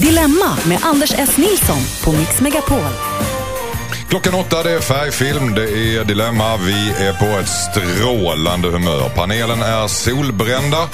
[0.00, 1.36] Dilemma med Anders S.
[1.36, 2.78] Nilsson på Mix Megapol.
[4.08, 6.56] Klockan åtta, det är färgfilm, det är Dilemma.
[6.56, 9.08] Vi är på ett strålande humör.
[9.14, 10.88] Panelen är solbrända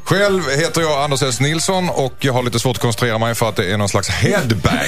[0.09, 1.39] Själv heter jag Anders S.
[1.39, 4.09] Nilsson och jag har lite svårt att koncentrera mig för att det är någon slags
[4.09, 4.87] headbang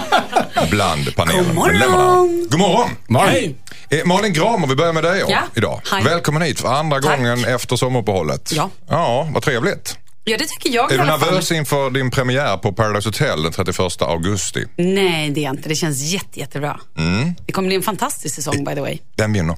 [0.70, 1.44] bland panelen.
[1.46, 2.46] God morgon.
[2.50, 2.90] God morgon!
[3.28, 3.54] Hej!
[3.90, 5.40] Eh, Malin Gram, vi börjar med dig Ja.
[5.54, 5.80] idag.
[5.92, 6.02] Hej.
[6.04, 7.16] Välkommen hit för andra Tack.
[7.18, 8.52] gången efter sommaruppehållet.
[8.54, 8.70] Ja.
[8.88, 9.98] Ja, vad trevligt.
[10.24, 11.20] Ja, det tycker jag Är du fall.
[11.20, 14.64] nervös inför din premiär på Paradise Hotel den 31 augusti?
[14.76, 15.68] Nej, det är jag inte.
[15.68, 16.80] Det känns jätte, jättebra.
[16.98, 17.34] Mm.
[17.46, 18.98] Det kommer bli en fantastisk säsong, by the way.
[19.16, 19.56] Den vinner.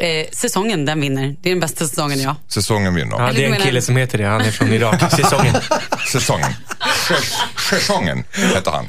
[0.00, 1.36] Eh, säsongen, den vinner.
[1.42, 2.36] Det är den bästa säsongen, ja.
[2.48, 3.16] Säsongen vinner.
[3.18, 4.24] Ja, det är en kille som heter det.
[4.24, 5.10] Han är från Irak.
[5.16, 5.54] Säsongen.
[6.12, 6.52] Säsongen.
[7.08, 7.34] Säs-
[7.70, 8.88] Säsongen heter han.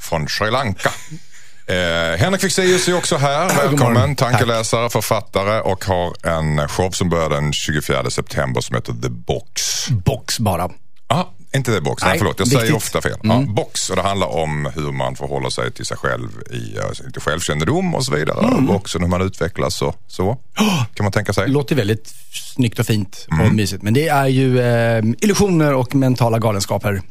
[0.00, 0.90] Från Sri Lanka.
[1.66, 3.48] Eh, Henrik Fexeus är också här.
[3.68, 4.16] Välkommen.
[4.16, 9.88] Tankeläsare, författare och har en show som börjar den 24 september som heter The Box.
[9.88, 10.70] Box bara.
[11.08, 12.02] Ja, inte The Box.
[12.02, 12.38] Nej, Nej, förlåt.
[12.38, 12.60] Jag viktigt.
[12.60, 13.18] säger ofta fel.
[13.22, 13.90] Ja, box.
[13.90, 18.04] Och det handlar om hur man förhåller sig till sig själv i lite självkännedom och
[18.04, 18.60] så vidare.
[18.60, 20.38] Boxen, hur man utvecklas och så.
[20.94, 21.48] Kan man tänka sig.
[21.48, 22.12] Låter väldigt
[22.54, 23.82] snyggt och fint och mysigt.
[23.82, 27.02] Men det är ju eh, illusioner och mentala galenskaper.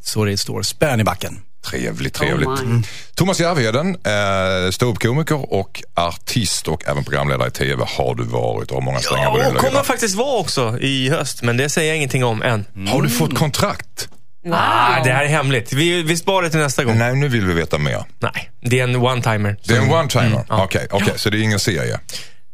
[0.00, 1.40] Så det står spön i backen.
[1.66, 2.48] Trevligt, trevligt.
[2.48, 2.82] Oh my.
[3.14, 8.82] Thomas Järvheden, eh, ståuppkomiker och artist och även programledare i TV har du varit och
[8.82, 11.96] många strängar på din Och kommer faktiskt vara också i höst, men det säger jag
[11.96, 12.64] ingenting om än.
[12.88, 14.08] Har du fått kontrakt?
[14.44, 14.54] Wow.
[14.54, 15.72] Ah, det här är hemligt.
[15.72, 16.98] Vi, vi sparar det till nästa gång.
[16.98, 18.04] Nej, nu vill vi veta mer.
[18.18, 19.56] Nej, det är en one-timer.
[19.64, 20.44] Det är en Så- one-timer?
[20.48, 20.64] ja.
[20.64, 22.00] Okej, okej, så det är ingen serie?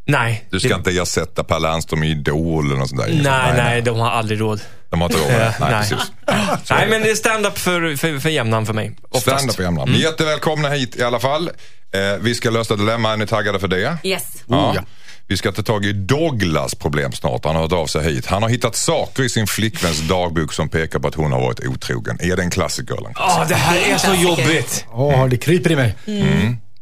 [0.07, 0.45] Nej.
[0.51, 3.09] Du ska det, inte ersätta Per Lernström i Idol eller något sånt där?
[3.09, 3.57] Nej, sånt?
[3.57, 4.61] nej, de har aldrig råd.
[4.91, 5.55] De har inte råd med det?
[5.61, 5.81] Nej, Nej.
[5.89, 6.13] precis.
[6.71, 8.97] Nej, men det är stand-up för, för, för jämnan för mig.
[9.11, 9.37] Oftast.
[9.39, 9.83] Stand-up jämna.
[9.83, 9.95] Mm.
[9.95, 11.49] Jättevälkomna hit i alla fall.
[11.95, 13.99] Eh, vi ska lösa dilemma, är ni taggade för det?
[14.03, 14.23] Yes.
[14.47, 14.71] Ja.
[14.71, 14.83] Oh, ja.
[15.29, 17.45] Vi ska ta tag i Douglas problem snart.
[17.45, 18.27] Han har hört av sig hit.
[18.27, 21.61] Han har hittat saker i sin flickväns dagbok som pekar på att hon har varit
[21.67, 22.19] otrogen.
[22.21, 24.87] Är det en klassiker eller en Ja, det här är så jobbigt.
[24.93, 25.95] Åh, det kryper i mig.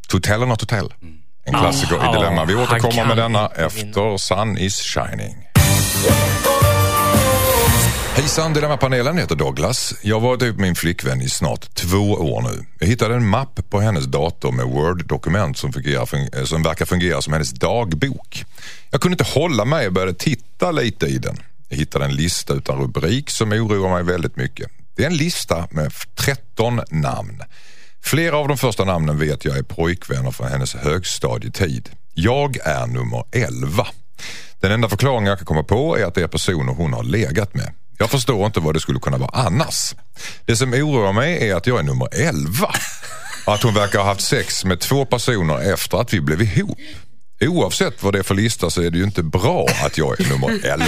[0.08, 0.92] Totell eller not hotell?
[1.46, 2.44] En klassiker Ah, i Dilemma.
[2.44, 5.36] Vi återkommer med denna efter Sun is shining.
[8.16, 9.94] Hejsan, Dilemmapanelen heter Douglas.
[10.02, 12.64] Jag har varit ihop med min flickvän i snart två år nu.
[12.78, 17.22] Jag hittade en mapp på hennes dator med Word-dokument som, fungerar, eh, som verkar fungera
[17.22, 18.44] som hennes dagbok.
[18.90, 21.36] Jag kunde inte hålla mig och började titta lite i den.
[21.68, 24.70] Jag hittade en lista utan rubrik som oroar mig väldigt mycket.
[24.96, 27.42] Det är en lista med 13 namn.
[28.02, 31.90] Flera av de första namnen vet jag är pojkvänner från hennes högstadietid.
[32.14, 33.86] Jag är nummer 11.
[34.60, 37.54] Den enda förklaringen jag kan komma på är att det är personer hon har legat
[37.54, 37.72] med.
[37.98, 39.94] Jag förstår inte vad det skulle kunna vara annars.
[40.44, 42.68] Det som oroar mig är att jag är nummer 11.
[43.46, 46.78] Att hon verkar ha haft sex med två personer efter att vi blev ihop.
[47.48, 50.28] Oavsett vad det är för lista så är det ju inte bra att jag är
[50.28, 50.86] nummer 11.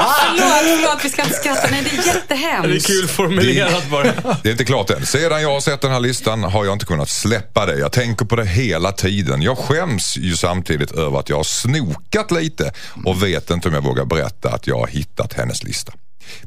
[0.00, 1.68] Förlåt, förlåt, vi ska inte skratta.
[1.70, 2.68] Nej, det är jättehemskt.
[2.68, 4.12] Det är kul formulerat bara.
[4.42, 5.06] Det är inte klart än.
[5.06, 7.78] Sedan jag har sett den här listan har jag inte kunnat släppa det.
[7.78, 9.42] Jag tänker på det hela tiden.
[9.42, 12.72] Jag skäms ju samtidigt över att jag har snokat lite
[13.04, 15.92] och vet inte om jag vågar berätta att jag har hittat hennes lista.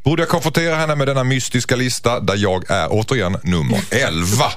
[0.04, 4.52] Borde jag konfrontera henne med denna mystiska lista där jag är återigen nummer 11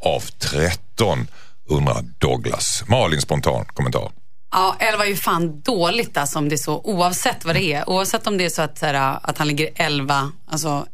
[0.00, 1.26] av 13
[1.68, 2.84] undrar Douglas.
[2.86, 4.10] Malin spontan kommentar.
[4.52, 7.88] Ja, 11 är ju fan dåligt alltså om det är så, oavsett vad det är.
[7.88, 10.86] Oavsett om det är så att, så här, att han ligger 11, alltså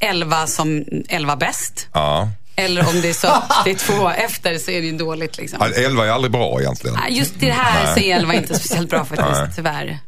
[0.00, 1.88] 11 som 11 bäst.
[1.92, 2.28] Ja.
[2.56, 5.38] Eller om det är så att det är två efter så är det ju dåligt
[5.38, 5.58] liksom.
[5.60, 6.96] Ja, 11 är aldrig bra egentligen.
[7.00, 9.18] Nej, Just det här så är 11 inte speciellt bra Nej.
[9.18, 9.98] faktiskt, tyvärr.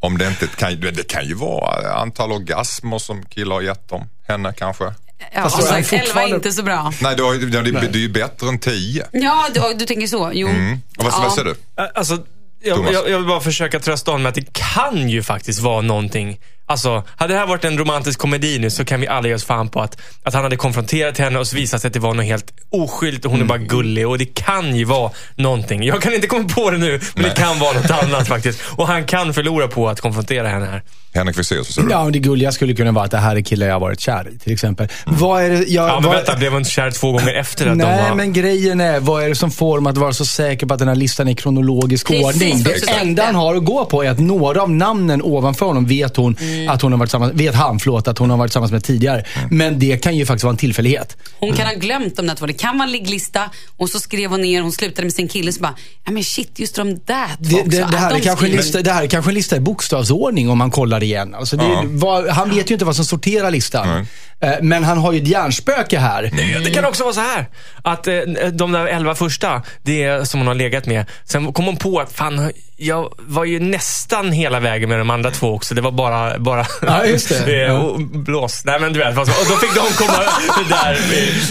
[0.00, 4.08] Om det inte kan, det kan ju vara antal orgasmer som killar har gett dem.
[4.28, 4.94] Henne kanske.
[5.34, 6.92] Ja, Fast han sagt, 11 är fortfarande- inte så bra.
[7.02, 9.06] Nej, det, det, det, det är ju bättre än 10.
[9.12, 10.30] Ja, du, du tänker så.
[10.34, 10.48] Jo.
[10.48, 10.80] Mm.
[10.98, 11.20] Och vad, Ja.
[11.22, 11.82] vad säger du?
[11.94, 12.18] Alltså,
[12.62, 15.80] jag, jag, jag vill bara försöka trösta honom med att det kan ju faktiskt vara
[15.80, 16.38] någonting.
[16.66, 19.44] Alltså, hade det här varit en romantisk komedi nu så kan vi alla ge oss
[19.44, 22.14] fan på att, att han hade konfronterat henne och så visat sig att det var
[22.14, 24.08] något helt oskyldigt och hon är bara gullig.
[24.08, 25.82] Och det kan ju vara någonting.
[25.82, 28.60] Jag kan inte komma på det nu, men det kan vara något annat faktiskt.
[28.76, 30.82] Och han kan förlora på att konfrontera henne här.
[31.14, 31.94] Henrik Fexeus, vad säger du?
[31.94, 34.28] Ja, det gulliga skulle kunna vara att det här är killar jag har varit kär
[34.34, 34.88] i, till exempel.
[35.06, 37.66] Vad är det, jag, Ja, men vad, vänta, blev hon inte kär två gånger efter
[37.66, 38.16] att de Nej, var...
[38.16, 40.78] men grejen är, vad är det som får dem att vara så säker på att
[40.78, 42.49] den här listan är i kronologisk Precis, ordning?
[42.52, 45.86] Också Det enda han har att gå på är att några av namnen ovanför honom
[45.86, 46.36] vet hon
[46.68, 49.24] att hon har varit tillsammans, vet han, förlåt, att hon har varit tillsammans med tidigare.
[49.50, 51.16] Men det kan ju faktiskt vara en tillfällighet.
[51.38, 53.50] Hon kan ha glömt de där två, det kan vara en ligglista.
[53.76, 55.74] Och så skrev hon ner, hon slutade med sin kille, så bara,
[56.04, 57.70] ja men shit, just de där två Det, också.
[57.90, 60.50] det, här är de kanske en lista, det här är kanske en lista i bokstavsordning
[60.50, 61.34] om man kollar igen.
[61.34, 61.82] Alltså det, Ja.
[61.86, 64.06] vad, han vet ju inte vad som sorterar listan.
[64.40, 66.30] Eh, Men han har ju ett hjärnspöke här.
[66.64, 67.48] Det kan också vara så här
[67.82, 68.14] att eh,
[68.52, 71.04] de där elva första, det är som hon har legat med.
[71.24, 72.38] Sen kom hon på att fan,
[72.76, 75.74] jag var ju nästan hela vägen med de andra två också.
[75.74, 77.70] Det var bara, bara Ja, just det.
[77.72, 78.62] och blås.
[78.64, 80.18] Nej men du vet, och då fick de komma
[80.68, 80.98] där.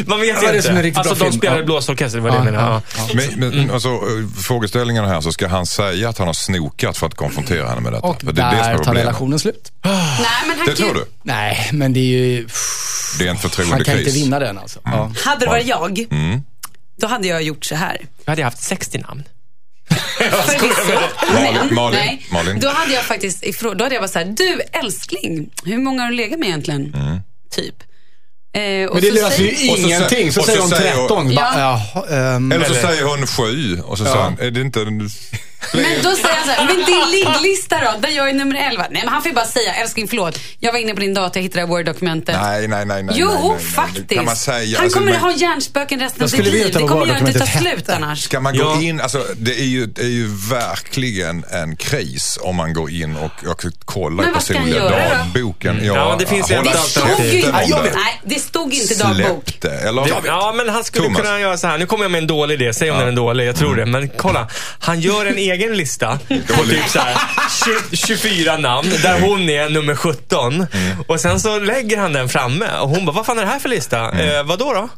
[0.09, 0.99] Man vet Ja, inte.
[0.99, 1.65] Alltså de spelade Ja.
[1.65, 2.81] blåsorkester, det var det jag Ja, menade.
[2.97, 3.21] ja, Ja.
[3.37, 7.07] Men, men alltså, eh, frågeställningen här så ska han säga att han har snokat för
[7.07, 8.07] att konfrontera henne med detta?
[8.07, 9.71] Och för det är det som är där tar relationen slut.
[9.83, 9.93] Nej,
[10.47, 11.05] men han Det tror du?
[11.23, 12.47] Nej, men det är ju...
[13.19, 13.97] Det är en Han kan förtroendekris.
[14.07, 14.79] inte vinna den alltså.
[14.83, 15.11] Ja.
[15.25, 16.41] Hade det varit jag, Mm.
[17.01, 18.01] då hade jag gjort så här.
[18.25, 19.23] Jag hade haft 60 namn.
[20.19, 20.99] Förvisso.
[21.33, 22.59] Malin, Men, Malin, nej, Malin.
[22.59, 26.01] Då hade jag faktiskt ifrå- då hade jag varit så här, du älskling, hur många
[26.01, 26.93] har du legat med egentligen?
[26.95, 27.17] Mm.
[27.55, 27.75] Typ.
[28.53, 30.31] Eh, och Men det löser ju Och så säger- ingenting.
[30.33, 31.31] Så säger hon säger hon- 13.
[31.31, 31.35] Ja.
[31.41, 34.61] Bara, jaha, ehm, Eller så Eller- säger hon sju och så säger han, är det
[34.61, 34.79] inte...
[35.73, 38.55] en- Men då säger han så här, men din ligglista då, där jag är nummer
[38.71, 38.85] 11.
[38.91, 41.37] Nej men han får ju bara säga, älskling förlåt, jag var inne på din dator,
[41.37, 42.35] jag hittade det Word-dokumentet.
[42.41, 43.03] Nej, nej, nej.
[43.03, 43.59] nej Jo, nej, nej, nej.
[43.65, 44.09] faktiskt.
[44.09, 44.77] Det kan man säga.
[44.77, 46.71] Han Alltså, kommer men- ha hjärnspöken resten av sitt liv.
[46.73, 48.21] Det kommer ju inte ta Word-dokumentet slut annars.
[48.23, 48.81] Ska man gå Ja.
[48.81, 53.15] in, alltså det är, ju, det är ju verkligen en kris om man går in
[53.15, 55.15] och, och kollar Men i personliga göra då?
[55.15, 55.85] dagboken.
[55.85, 57.83] Ja, det finns hålla ett Det stod ju alternativ.
[57.83, 57.91] det.
[57.95, 59.43] nej, det stod inte dagbok.
[59.49, 59.79] Släpp det.
[59.87, 60.07] Eller?
[60.25, 61.21] Ja, men han skulle Thomas.
[61.21, 61.77] kunna göra så här.
[61.77, 62.73] Nu kommer jag med en dålig idé.
[62.73, 63.47] Säg om den är dålig.
[63.47, 63.85] Jag tror det.
[63.85, 64.47] Men kolla.
[64.79, 67.17] Han gör en egen lista på typ så här
[67.91, 70.65] 20, 24 namn där hon är nummer 17.
[71.07, 73.59] Och sen så lägger han den framme och hon bara, vad fan är det här
[73.59, 74.11] för lista?
[74.11, 74.89] Eh, vadå då?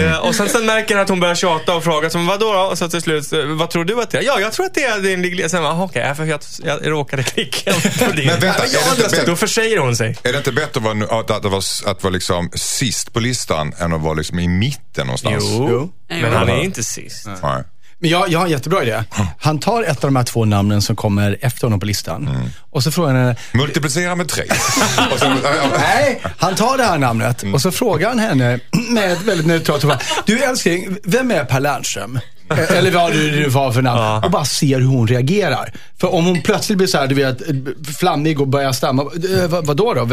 [0.00, 2.58] Eh, och sen, sen märker han att hon börjar tjata och fråga, som, vadå då?
[2.60, 3.24] Och så till slut,
[3.58, 4.22] vad tror du att det är?
[4.22, 5.48] Ja, jag tror att det är din lilla...
[5.48, 8.26] Sen bara, "Ah, okej, för jag, jag råkade klicka på din.
[8.26, 10.16] Men vänta, är det inte Då försäger hon sig.
[10.22, 13.72] Är det inte bättre att vara, att, att, vara, att vara liksom sist på listan
[13.78, 15.44] än att vara liksom i mitten någonstans?
[15.48, 15.92] Jo, Jo.
[16.22, 17.26] men han är inte sist.
[17.42, 17.62] Nej.
[18.00, 19.04] Men jag, jag har en jättebra idé.
[19.38, 22.28] Han tar ett av de här två namnen som kommer efter honom på listan.
[22.28, 22.50] Mm.
[22.70, 24.44] Och så frågar han henne, Multiplicera med tre.
[25.18, 25.36] sen,
[25.78, 28.60] nej, han tar det här namnet och så frågar han henne
[28.90, 29.84] med ett väldigt neutralt.
[30.26, 32.18] Du älskling, vem är Per Lernström?
[32.50, 34.24] Eh, Eller vad du nu var för namn.
[34.24, 35.72] Och bara ser hur hon reagerar.
[36.00, 37.42] För om hon plötsligt blir så här, du vet,
[37.98, 39.02] flammig och börjar stamma.
[39.02, 40.04] Eh, vad, vadå då?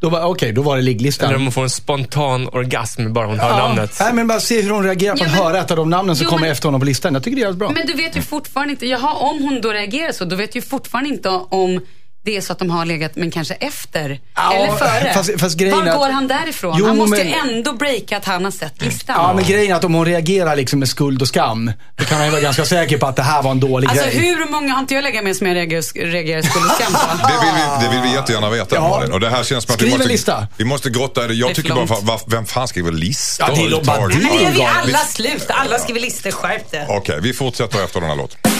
[0.00, 1.26] Då var, Okej, då var det ligglistan.
[1.28, 3.96] Eller om hon får en spontan orgasm bara hon hör namnet.
[4.00, 6.16] Nej, men bara se hur hon reagerar på Ja, att höra ett av de namnen
[6.16, 7.14] som Jo, kommer men- efter honom på listan.
[7.14, 7.70] Jag tycker det är bra.
[7.70, 10.58] Men du vet ju fortfarande inte, jaha om hon då reagerar så, då vet du
[10.58, 11.80] ju fortfarande inte om
[12.24, 14.20] det är så att de har legat, men kanske efter.
[14.36, 15.12] Ja, eller före.
[15.14, 16.76] fast- fast Var är att- går han därifrån?
[16.78, 19.16] Jo, han måste ju men- ändå breaka att han har sett listan.
[19.18, 22.24] Ja, men grejen är att om hon reagerar liksom med skuld och skam, då kan
[22.24, 24.18] ju vara ganska säker på att det här var en dålig Alltså grej.
[24.18, 26.98] hur många har inte jag legat med som jag reagerar, reagerar skuld och skam på?
[27.28, 28.88] Det vill, vi, det vill vi jättegärna veta Ja.
[28.88, 29.12] Malin.
[29.12, 30.46] Och det här känns som att vi Skriv en måste, lista.
[30.56, 31.34] vi måste grotta i det.
[31.34, 34.14] Jag Det tycker bara, vem fan skriver listor Ja, det är bara du.
[34.14, 35.54] Men det gör vi alla, sluta.
[35.54, 36.86] Alla skriver listor, skärp det.
[36.88, 38.51] Okej, vi fortsätter efter den här låten.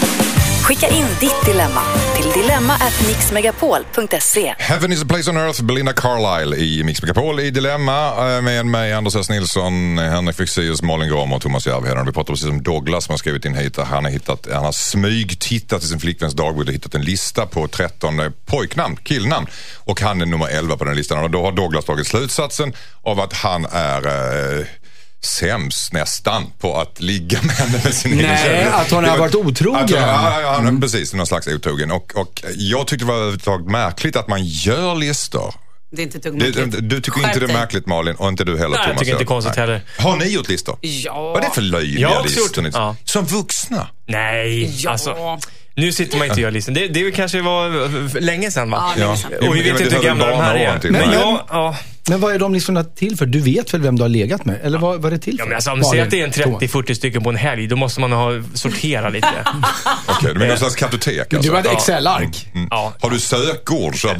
[0.72, 1.82] Skicka in ditt dilemma
[2.16, 4.54] till dilemma@mixmegapol.se.
[4.58, 8.66] Heaven is a place on earth, Belinda Carlisle i Mix Megapol i Dilemma eh, med
[8.66, 9.30] mig Anders S.
[9.30, 12.06] Nilsson, Henrik Fexeus, Malin Gram och Thomas Järvheden.
[12.06, 13.76] Vi pratar precis om Douglas som har skrivit in hit.
[13.76, 17.68] Han har, hittat, han har smygtittat i sin flickväns dagbok och hittat en lista på
[17.68, 19.46] 13 eh, pojknamn, killnamn.
[19.76, 21.24] Och han är nummer 11 på den listan.
[21.24, 22.72] Och då har Douglas tagit slutsatsen
[23.02, 24.66] av att han är eh,
[25.24, 29.18] sämst nästan på att ligga med henne med sin egen Nej, att hon har var-
[29.18, 29.84] varit otrogen.
[29.84, 31.14] Att ja, ja, ja, precis.
[31.14, 31.90] Någon slags otrogen.
[31.90, 35.54] Och, och jag tyckte det var överhuvudtaget märkligt att man gör listor.
[35.90, 36.88] Det är inte ett märkligt.
[36.90, 38.98] du tycker Skärp inte det är märkligt Malin och inte du heller Nej, jag Thomas.
[39.00, 39.66] tycker inte konstigt Nej.
[39.66, 39.82] heller.
[39.98, 40.78] Har ni gjort listor?
[40.80, 41.22] Ja.
[41.22, 42.70] Vad är det för löjliga Jag har också gjort listor?
[42.82, 42.96] Ja.
[43.04, 43.86] Som vuxna?
[44.06, 44.90] Nej, Ja.
[44.90, 45.38] alltså.
[45.76, 46.74] Nu sitter man inte och gör listan.
[46.74, 48.92] Det, det kanske var länge sedan va?
[48.96, 49.48] Ja, länge sedan.
[49.48, 50.80] Och vi vet inte hur gamla de här är.
[50.82, 51.76] Men Men- ja, ja.
[52.08, 53.26] Men vad är de listorna till för?
[53.26, 54.58] Du vet väl vem du har legat med?
[54.62, 55.38] Eller vad, vad är det till för?
[55.38, 56.62] ja men alltså, om du säger att det är en Thomas.
[56.62, 59.28] 30-40 stycken på en helg, då måste man ha sortera lite.
[60.06, 61.50] Okej, du menar någon slags kartotek alltså?
[61.50, 61.72] Du har ett.
[61.72, 62.46] Excel-ark.
[62.54, 62.68] Mm.
[62.70, 62.92] Ja.
[63.00, 64.00] Har du sökord?
[64.00, 64.08] Så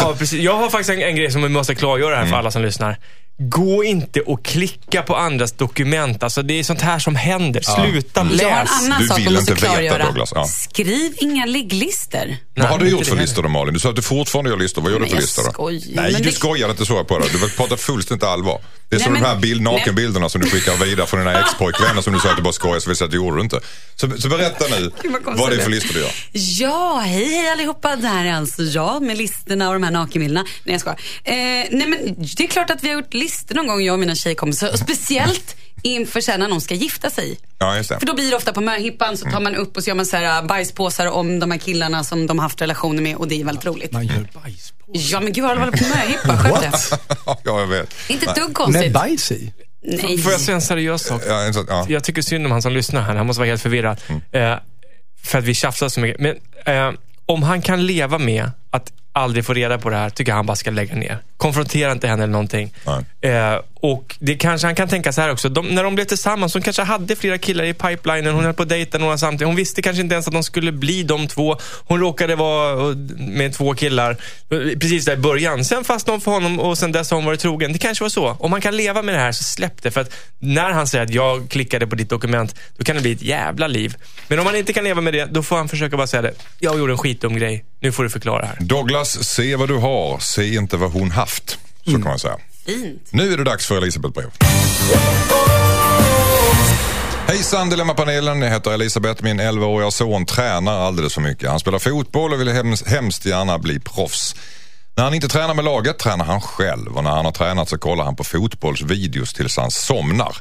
[0.00, 0.40] Ja, precis.
[0.40, 2.98] Jag har faktiskt en, en grej som vi måste klargöra här för alla som lyssnar.
[3.38, 6.22] Gå inte och klicka på andras dokument.
[6.22, 7.60] Alltså, det är sånt här som händer.
[7.60, 8.42] Sluta läs.
[8.42, 10.06] Jag har en annan Du sak vill jag måste inte veta.
[10.06, 10.32] Douglas.
[10.34, 10.44] Ja.
[10.44, 12.36] Skriv inga ligglistor.
[12.56, 13.74] Vad har du gjort för listor då Malin?
[13.74, 14.82] Du sa att du fortfarande gör listor.
[14.82, 15.68] Vad gör du Men för jag listor då?
[16.02, 17.28] Nej, men du det- skojar inte så det.
[17.28, 18.60] Du pratar fullständigt allvar.
[18.88, 21.40] Det är Nej, som men- de här bild, nakenbilderna som du skickar vidare från dina
[21.40, 23.60] ex-pojkvänner som du sa att du bara skojar så visade att du gjorde det inte.
[23.96, 24.90] Så, så berätta nu
[25.24, 26.10] vad vad det är det för listor du gör.
[26.32, 27.96] Ja, hej hej allihopa.
[27.96, 30.46] Det här är alltså jag med listorna och de här nakenbilderna.
[30.64, 31.00] Nej jag skojar.
[31.24, 31.34] Eh,
[31.70, 31.98] nej men
[32.36, 34.72] det är klart att vi har gjort listor någon gång jag och mina tjejkompisar.
[34.72, 37.38] Och speciellt inför sen när någon ska gifta sig.
[37.58, 37.98] Ja, just det.
[37.98, 40.06] För då blir det ofta på möhippan så tar man upp och så gör man
[40.06, 43.28] så här äh, bajspåsar om de här killarna som de har haft relationer med och
[43.28, 43.92] det är väldigt roligt.
[43.92, 44.86] Man gör bajs på.
[44.94, 46.60] Ja men gud, har du varit på möhippa?
[46.60, 46.70] Dig.
[47.26, 47.94] ja, jag vet.
[48.08, 48.92] Inte ett dugg Med konstigt.
[48.92, 49.52] bajs i?
[49.84, 50.18] Nej.
[50.18, 51.22] Får jag säga en seriös sak?
[51.26, 51.86] Ja, en sån- ja.
[51.88, 53.14] Jag tycker synd om han som lyssnar här.
[53.16, 54.00] Han måste vara helt förvirrad.
[54.32, 54.54] Eh,
[55.24, 56.20] för att vi tjafsar så mycket.
[56.20, 56.36] Men
[56.88, 56.92] eh,
[57.26, 60.56] om han kan leva med att aldrig få reda på det här, tycker han bara
[60.56, 61.18] ska lägga ner.
[61.36, 62.72] Konfrontera inte henne eller någonting.
[63.20, 65.48] Eh, och det kanske han kan tänka så här också.
[65.48, 68.34] De, när de blev tillsammans, hon kanske hade flera killar i pipelinen.
[68.34, 69.46] Hon höll på att dejta några samtidigt.
[69.46, 71.56] Hon visste kanske inte ens att de skulle bli de två.
[71.86, 74.10] Hon råkade vara eh, med två killar
[74.50, 75.64] eh, precis där i början.
[75.64, 77.72] Sen fastnade hon för honom och sen dess har hon varit trogen.
[77.72, 78.36] Det kanske var så.
[78.38, 79.90] Om man kan leva med det här så släpp det.
[79.90, 83.12] För att när han säger att jag klickade på ditt dokument, då kan det bli
[83.12, 83.96] ett jävla liv.
[84.28, 86.34] Men om man inte kan leva med det, då får han försöka bara säga det.
[86.58, 87.64] Jag gjorde en skitdum grej.
[87.82, 88.56] Nu får du förklara här.
[88.60, 91.58] Douglas, se vad du har, se inte vad hon haft.
[91.84, 92.36] Så kan man säga.
[92.66, 93.08] Fint.
[93.10, 94.30] Nu är det dags för Elisabeth brev.
[97.26, 99.22] Hejsan Dilemmapanelen, jag heter Elisabeth.
[99.24, 101.50] Min 11-åriga son tränar alldeles för mycket.
[101.50, 104.34] Han spelar fotboll och vill hems- hemskt gärna bli proffs.
[104.96, 107.78] När han inte tränar med laget tränar han själv och när han har tränat så
[107.78, 110.36] kollar han på fotbollsvideos tills han somnar.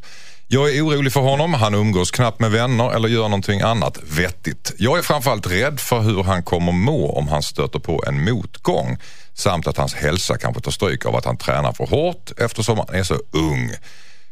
[0.53, 4.74] Jag är orolig för honom, han umgås knappt med vänner eller gör någonting annat vettigt.
[4.77, 8.98] Jag är framförallt rädd för hur han kommer må om han stöter på en motgång
[9.34, 12.96] samt att hans hälsa kanske tar stryk av att han tränar för hårt eftersom han
[12.96, 13.72] är så ung.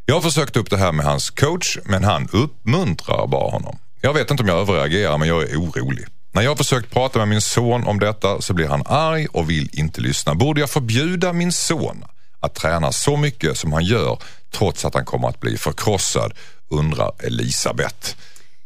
[0.06, 3.78] Jag har försökt upp det här med hans coach men han uppmuntrar bara honom.
[4.02, 6.06] Jag vet inte om jag överreagerar men jag är orolig.
[6.32, 9.50] När jag har försökt prata med min son om detta så blir han arg och
[9.50, 10.36] vill inte lyssna.
[10.36, 12.04] Borde jag förbjuda min son
[12.40, 14.20] att träna så mycket som han gör
[14.51, 16.34] trots att han kommer att bli förkrossad?
[16.70, 18.15] Undrar Elisabeth.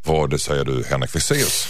[0.05, 1.67] Vad säger du Henrik Fexeus?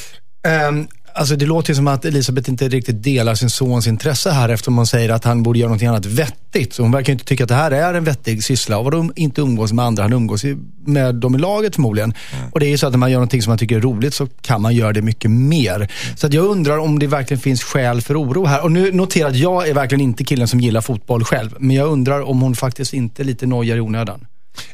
[0.68, 4.78] Um, alltså det låter som att Elisabeth inte riktigt delar sin sons intresse här eftersom
[4.78, 6.74] hon säger att han borde göra någonting annat vettigt.
[6.74, 8.78] Så hon verkar inte tycka att det här är en vettig syssla.
[8.78, 10.04] Och vadå inte umgås med andra?
[10.04, 12.14] Han umgås ju med dem i laget förmodligen.
[12.52, 14.14] Och det är ju så att när man gör någonting som man tycker är roligt
[14.14, 15.92] så kan man göra det mycket mer.
[16.16, 18.64] Så att jag undrar om det verkligen finns skäl för oro här.
[18.64, 21.56] Och nu notera att jag är verkligen inte killen som gillar fotboll själv.
[21.60, 24.26] Men jag undrar om hon faktiskt inte lite nojar i onödan.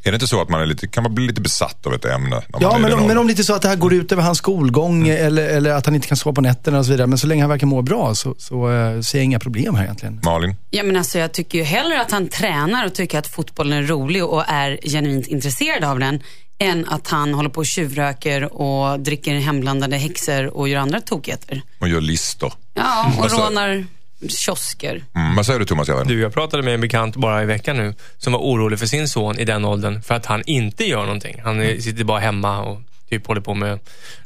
[0.03, 2.05] Är det inte så att man är lite, kan man bli lite besatt av ett
[2.05, 2.29] ämne?
[2.29, 4.11] När Ja, man är men om, men om lite så att det här går ut
[4.11, 7.07] över hans skolgång eller, eller att han inte kan sova på nätterna och så vidare.
[7.07, 9.83] Men så länge han verkar må bra så, så eh, ser jag inga problem här
[9.83, 10.21] egentligen.
[10.25, 10.55] Malin?
[10.69, 13.87] Ja, men alltså, jag tycker ju hellre att han tränar och tycker att fotbollen är
[13.87, 16.19] rolig och är genuint intresserad av den
[16.61, 21.61] än att han håller på och tjuvröker och dricker hemblandade häxor och gör andra tokigheter.
[21.79, 22.53] Och gör listor.
[22.73, 23.85] Ja, och sa- rånar
[24.27, 25.03] kiosker.
[25.15, 25.87] Mm, vad säger du Thomas?
[26.05, 29.07] Du, jag pratade med en bekant bara i veckan nu som var orolig för sin
[29.07, 31.41] son i den åldern för att han inte gör någonting.
[31.43, 31.81] Han Mm.
[31.81, 33.79] sitter bara hemma och typ håller på med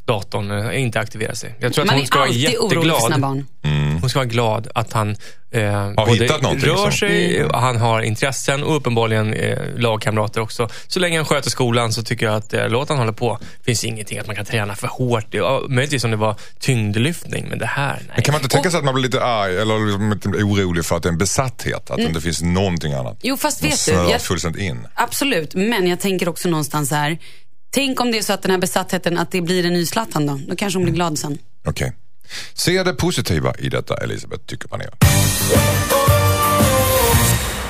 [0.06, 1.56] datorn, eh, inte aktiverar sig.
[1.60, 3.22] Jag tror att Man hon är ska vara jätteglad.
[3.22, 3.46] barn.
[4.02, 5.10] Hon ska vara glad att han
[5.52, 10.70] eh, både hittat någonting rör sig, han har intressen och uppenbarligen eh, lagkamrater också.
[10.88, 13.38] Så länge han sköter skolan så tycker jag att eh, låt han hålla på.
[13.58, 15.25] Det finns ingenting att man kan träna för hårt.
[15.32, 18.12] Ja, möjligtvis om det var tyngdlyftning, men det här, nej.
[18.16, 20.96] Men kan man inte tänka sig att man blir lite arg eller liksom orolig för
[20.98, 21.90] att det är en besatthet?
[21.92, 23.20] Att det inte finns någonting annat?
[23.22, 24.88] Jo, fast vet du, jag- fullständigt in.
[24.96, 27.18] Absolut, men jag tänker också någonstans här.
[27.74, 30.25] Tänk om det är så att den här besattheten, att det blir en ny Zlatan
[30.25, 30.39] då.
[30.48, 31.38] Då kanske hon blir glad sen.
[31.65, 31.94] Okej.
[32.53, 34.94] Se det positiva i detta Elisabeth, tycker panelen.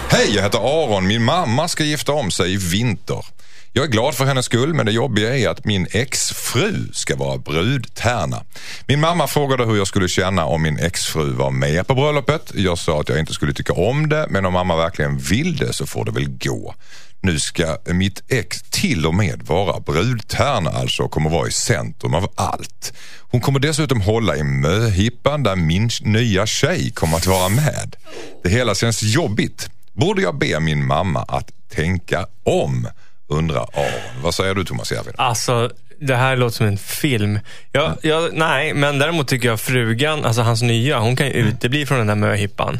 [0.09, 1.07] Hej, jag heter Aron.
[1.07, 3.25] Min mamma ska gifta om sig i vinter.
[3.73, 7.37] Jag är glad för hennes skull, men det jobbiga är att min exfru ska vara
[7.37, 8.43] brudtärna.
[8.87, 12.51] Min mamma frågade hur jag skulle känna om min exfru var med på bröllopet.
[12.55, 15.73] Jag sa att jag inte skulle tycka om det, men om mamma verkligen vill det
[15.73, 16.75] så får det väl gå.
[17.25, 22.13] Nu ska mitt ex till och med vara brudtärna alltså och kommer vara i centrum
[22.13, 22.93] av allt.
[23.19, 27.95] Hon kommer dessutom hålla i möhippan där min nya tjej kommer att vara med.
[28.43, 29.69] Det hela känns jobbigt.
[29.93, 32.87] Borde jag be min mamma att tänka om?
[33.27, 34.21] Undrar Aron.
[34.23, 35.13] Vad säger du Thomas Järved?
[35.17, 37.39] Alltså, det här låter som en film.
[37.71, 41.85] Jag, jag, nej, men däremot tycker jag frugan, alltså hans nya, hon kan ju utebli
[41.85, 42.79] från den där möhippan.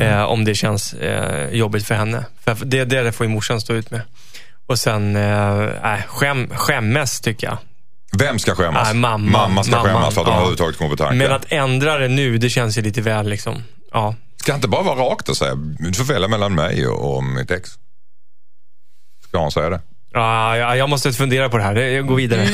[0.00, 2.24] Eh, om det känns eh, jobbigt för henne.
[2.44, 4.00] För det, det får ju morsan stå ut med.
[4.66, 7.58] Och sen, eh, äh, skäm, skämmes tycker jag.
[8.18, 8.88] Vem ska skämmas?
[8.88, 9.30] Nej, mamma.
[9.30, 10.38] Mamma ska Mamma, skämmas för att hon ja.
[10.38, 11.18] överhuvudtaget kommer på tanken.
[11.18, 14.14] Men att ändra det nu, det känns ju lite väl liksom, ja.
[14.36, 17.50] Ska inte bara vara rakt och säga du får välja mellan mig och, och mitt
[17.50, 17.70] ex?
[19.28, 19.80] Ska hon säga det?
[20.12, 21.74] Ja, jag, jag måste fundera på det här.
[21.74, 22.48] Jag går vidare.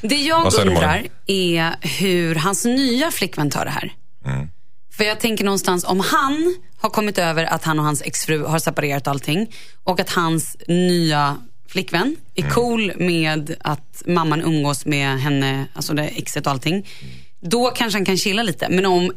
[0.00, 3.92] Det jag undrar är hur hans nya flickvän tar det här.
[4.26, 4.48] Mm.
[4.96, 8.58] För jag tänker någonstans om han har kommit över att han och hans exfru har
[8.58, 11.36] separerat allting och att hans nya
[11.68, 12.54] flickvän är Mm.
[12.54, 16.86] cool med att mamman umgås med henne, alltså det exet och allting.
[17.40, 18.68] Då kanske han kan chilla lite.
[18.70, 19.12] Men om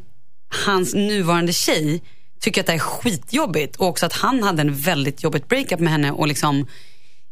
[0.65, 2.01] hans nuvarande tjej
[2.39, 5.91] tycker att det är skitjobbigt och också att han hade en väldigt jobbigt breakup med
[5.91, 6.67] henne och liksom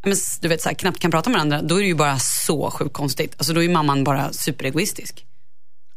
[0.05, 2.19] men, du vet, så här, knappt kan prata med varandra, då är det ju bara
[2.19, 3.33] så sjukt konstigt.
[3.37, 5.25] Alltså, då är ju mamman bara superegoistisk.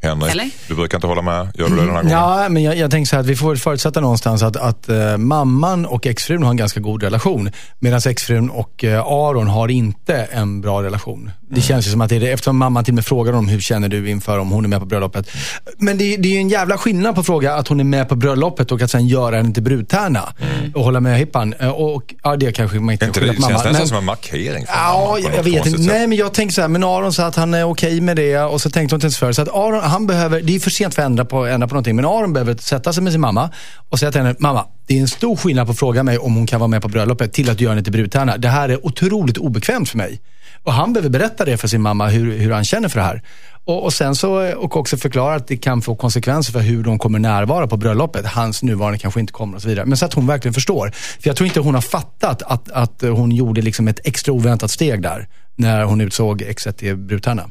[0.03, 0.51] Henrik, Eller?
[0.69, 1.49] du brukar inte hålla med.
[1.55, 2.11] Gör du det den här gången?
[2.19, 5.17] Ja, men jag, jag tänker så här att vi får förutsätta någonstans att, att eh,
[5.17, 7.51] mamman och exfrun har en ganska god relation.
[7.79, 11.31] Medan exfrun och eh, Aron har inte en bra relation.
[11.51, 13.49] Det känns ju som att det är det, eftersom mamman till och med frågar om
[13.49, 15.31] hur känner du inför om hon är med på bröllopet.
[15.79, 18.09] Men det, det är ju en jävla skillnad på att fråga att hon är med
[18.09, 20.33] på bröllopet och att sen göra henne till brudtärna.
[20.75, 21.55] Och hålla med hippan.
[21.59, 23.71] Eh, Och, och, ja, det kanske man inte Inte skylla det på känns mamma.
[23.71, 25.83] nästan som en markering för Ja, mamman på jag, vet inte.
[25.83, 28.39] Nej, men jag tänker så här, men Aron sa att han är okej med det
[28.39, 29.33] och så tänkte hon inte ens för.
[29.33, 31.75] Så att Aron, han behöver, det är för sent för att ändra på, ändra på
[31.75, 33.51] någonting, men Aron behöver sätta sig med sin mamma
[33.89, 36.35] och säga till henne, mamma, det är en stor skillnad på att fråga mig om
[36.35, 38.37] hon kan vara med på bröllopet till att göra henne till brudtärna.
[38.37, 40.21] Det här är otroligt obekvämt för mig.
[40.63, 43.23] Och han behöver berätta det för sin mamma, hur, hur han känner för det här.
[43.65, 46.99] Och, och sen så, och också förklara att det kan få konsekvenser för hur de
[46.99, 48.27] kommer närvara på bröllopet.
[48.27, 49.87] Hans nuvarande kanske inte kommer och så vidare.
[49.87, 50.91] Men så att hon verkligen förstår.
[51.21, 54.71] För jag tror inte hon har fattat att, att hon gjorde liksom ett extra oväntat
[54.71, 55.29] steg där.
[55.57, 57.51] När hon utsåg exet till brudtärna.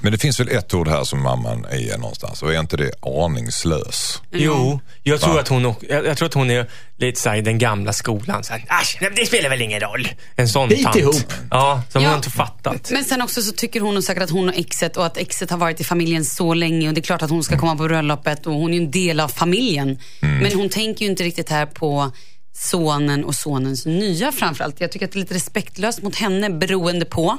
[0.00, 2.90] Men det finns väl ett ord här som mamman är någonstans och är inte det
[3.02, 4.22] aningslös?
[4.32, 5.40] Jo, jag tror, Va?
[5.40, 8.44] att hon, jag, jag tror att hon är lite såhär i den gamla skolan.
[8.44, 10.08] Så här, Asch, nej, det spelar väl ingen roll.
[10.36, 10.96] En sån Bit tant.
[10.96, 11.32] ihop.
[11.50, 12.08] Ja, som Ja.
[12.08, 12.90] hon inte fattat.
[12.90, 15.58] Men sen också så tycker hon säkert att hon och exet och att exet har
[15.58, 18.46] varit i familjen så länge och det är klart att hon ska komma på bröllopet
[18.46, 19.98] och hon är ju en del av familjen.
[20.20, 22.12] Men hon tänker ju inte riktigt här på
[22.54, 24.80] sonen och sonens nya framförallt.
[24.80, 27.38] Jag tycker att det är lite respektlöst mot henne beroende på.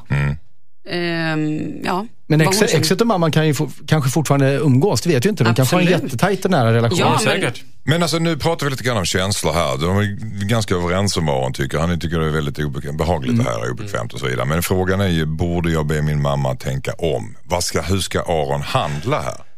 [0.90, 5.26] Ehm, ja, Men hon exet, och mamman kan ju få, kanske fortfarande umgås, det vet
[5.26, 5.44] ju inte.
[5.44, 7.00] De kanske har en jättetajt och nära relation.
[7.00, 7.64] Ja, men- säkert.
[7.86, 9.78] Men alltså nu pratar vi lite grann om känslor här.
[9.78, 11.78] De är ganska överens om vad hon tycker.
[11.80, 14.46] Han tycker det är väldigt obekvämt, behagligt det här, obekvämt och så vidare.
[14.46, 17.38] Men frågan är ju, borde jag be min mamma tänka om?
[17.44, 19.53] Vad ska, hur ska Aron handla här?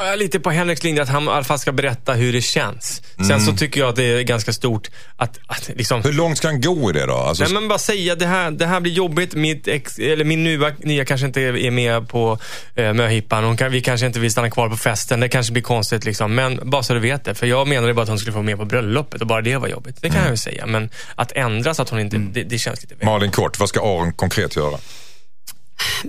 [0.00, 2.40] Jag är lite på Henriks linje att han i alla fall ska berätta hur det
[2.40, 3.02] känns.
[3.28, 6.02] Sen så tycker jag att det är ganska stort att, att liksom...
[6.02, 7.14] Hur långt ska han gå i det då?
[7.14, 9.34] Alltså, Nej men bara säga det här, det här blir jobbigt.
[9.34, 12.38] Mitt ex, eller min nya, nya kanske inte är med på
[12.74, 13.56] eh, möhippan.
[13.56, 15.20] Kan, vi kanske inte vill stanna kvar på festen.
[15.20, 16.34] Det kanske blir konstigt liksom.
[16.34, 17.34] Men bara så du vet det.
[17.34, 19.68] För jag menade bara att hon skulle få med på bröllopet och bara det var
[19.68, 19.96] jobbigt.
[20.00, 20.66] Det kan jag ju säga.
[20.66, 23.06] Men att ändra så att hon inte, det, det känns lite väl.
[23.06, 24.76] Malin kort, vad ska Aron konkret göra?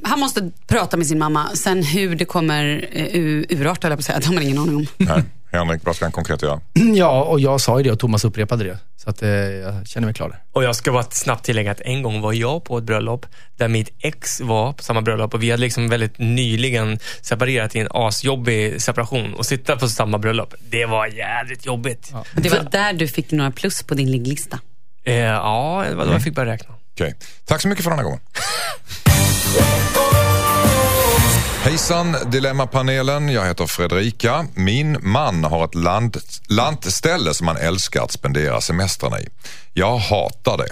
[0.03, 1.49] Han måste prata med sin mamma.
[1.55, 4.75] Sen hur det kommer uh, urarta, jag på att säga, det har man ingen aning
[4.75, 4.87] om.
[4.97, 5.23] Nej.
[5.51, 6.61] Henrik, vad ska han konkret göra?
[6.95, 8.77] Ja, och jag sa ju det och Thomas upprepade det.
[8.97, 10.43] Så att, eh, jag känner mig klar där.
[10.51, 13.25] Och jag ska bara snabbt tillägga att en gång var jag på ett bröllop
[13.57, 17.79] där mitt ex var på samma bröllop och vi hade liksom väldigt nyligen separerat i
[17.79, 20.53] en asjobbig separation och sitta på samma bröllop.
[20.69, 22.09] Det var jävligt jobbigt.
[22.11, 24.59] Ja, Det var där du fick några plus på din ligglista.
[25.03, 26.75] eh, ja det var då jag fick börja räkna.
[26.93, 27.15] Okej.
[27.45, 28.19] Tack så mycket för den här gången.
[31.63, 34.45] Hejsan Dilemmapanelen, jag heter Fredrika.
[34.55, 39.27] Min man har ett land, lantställe som han älskar att spendera semestrarna i.
[39.73, 40.69] Jag hatar det.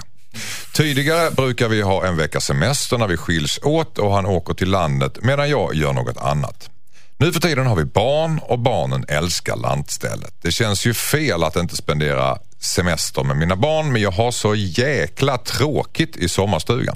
[0.74, 4.70] Tidigare brukar vi ha en veckas semester när vi skiljs åt och han åker till
[4.70, 6.70] landet medan jag gör något annat.
[7.18, 10.34] Nu för tiden har vi barn och barnen älskar lantstället.
[10.42, 14.56] Det känns ju fel att inte spendera semester med mina barn men jag har så
[14.56, 16.96] jäkla tråkigt i sommarstugan.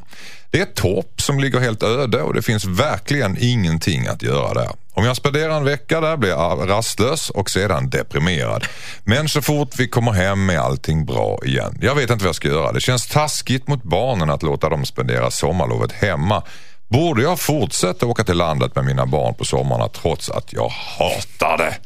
[0.51, 4.53] Det är ett torp som ligger helt öde och det finns verkligen ingenting att göra
[4.53, 4.69] där.
[4.93, 8.65] Om jag spenderar en vecka där blir jag rastlös och sedan deprimerad.
[9.03, 11.77] Men så fort vi kommer hem är allting bra igen.
[11.81, 12.71] Jag vet inte vad jag ska göra.
[12.71, 16.43] Det känns taskigt mot barnen att låta dem spendera sommarlovet hemma.
[16.87, 21.57] Borde jag fortsätta åka till landet med mina barn på sommarna trots att jag hatar
[21.57, 21.77] det?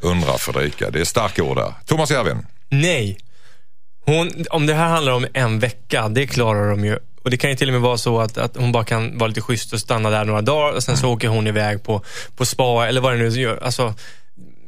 [0.00, 0.90] Undrar Fredrika.
[0.90, 1.74] Det är starka ord där.
[1.86, 2.46] Thomas Järvin.
[2.72, 3.18] Nej.
[4.04, 6.98] Hon, om det här handlar om en vecka, det klarar de ju.
[7.22, 9.28] Och Det kan ju till och med vara så att, att hon bara kan vara
[9.28, 12.02] lite schysst och stanna där några dagar och sen så åker hon iväg på,
[12.36, 13.58] på spa eller vad det nu gör.
[13.62, 13.94] Alltså,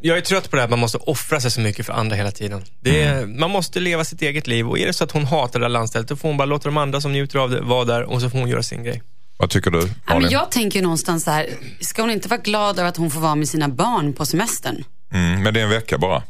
[0.01, 2.17] jag är trött på det här att man måste offra sig så mycket för andra
[2.17, 2.63] hela tiden.
[2.81, 5.59] Det är, Man måste leva sitt eget liv och är det så att hon hatar
[5.59, 7.85] det där landstället då får hon bara låta de andra som njuter av det vara
[7.85, 9.03] där och så får hon göra sin grej.
[9.37, 9.91] Vad tycker du?
[10.09, 10.31] Malin?
[10.31, 11.47] jag tänker någonstans så här,
[11.81, 14.85] ska hon inte vara glad över att hon får vara med sina barn på semestern?
[15.13, 16.23] Mm, men det är en vecka bara.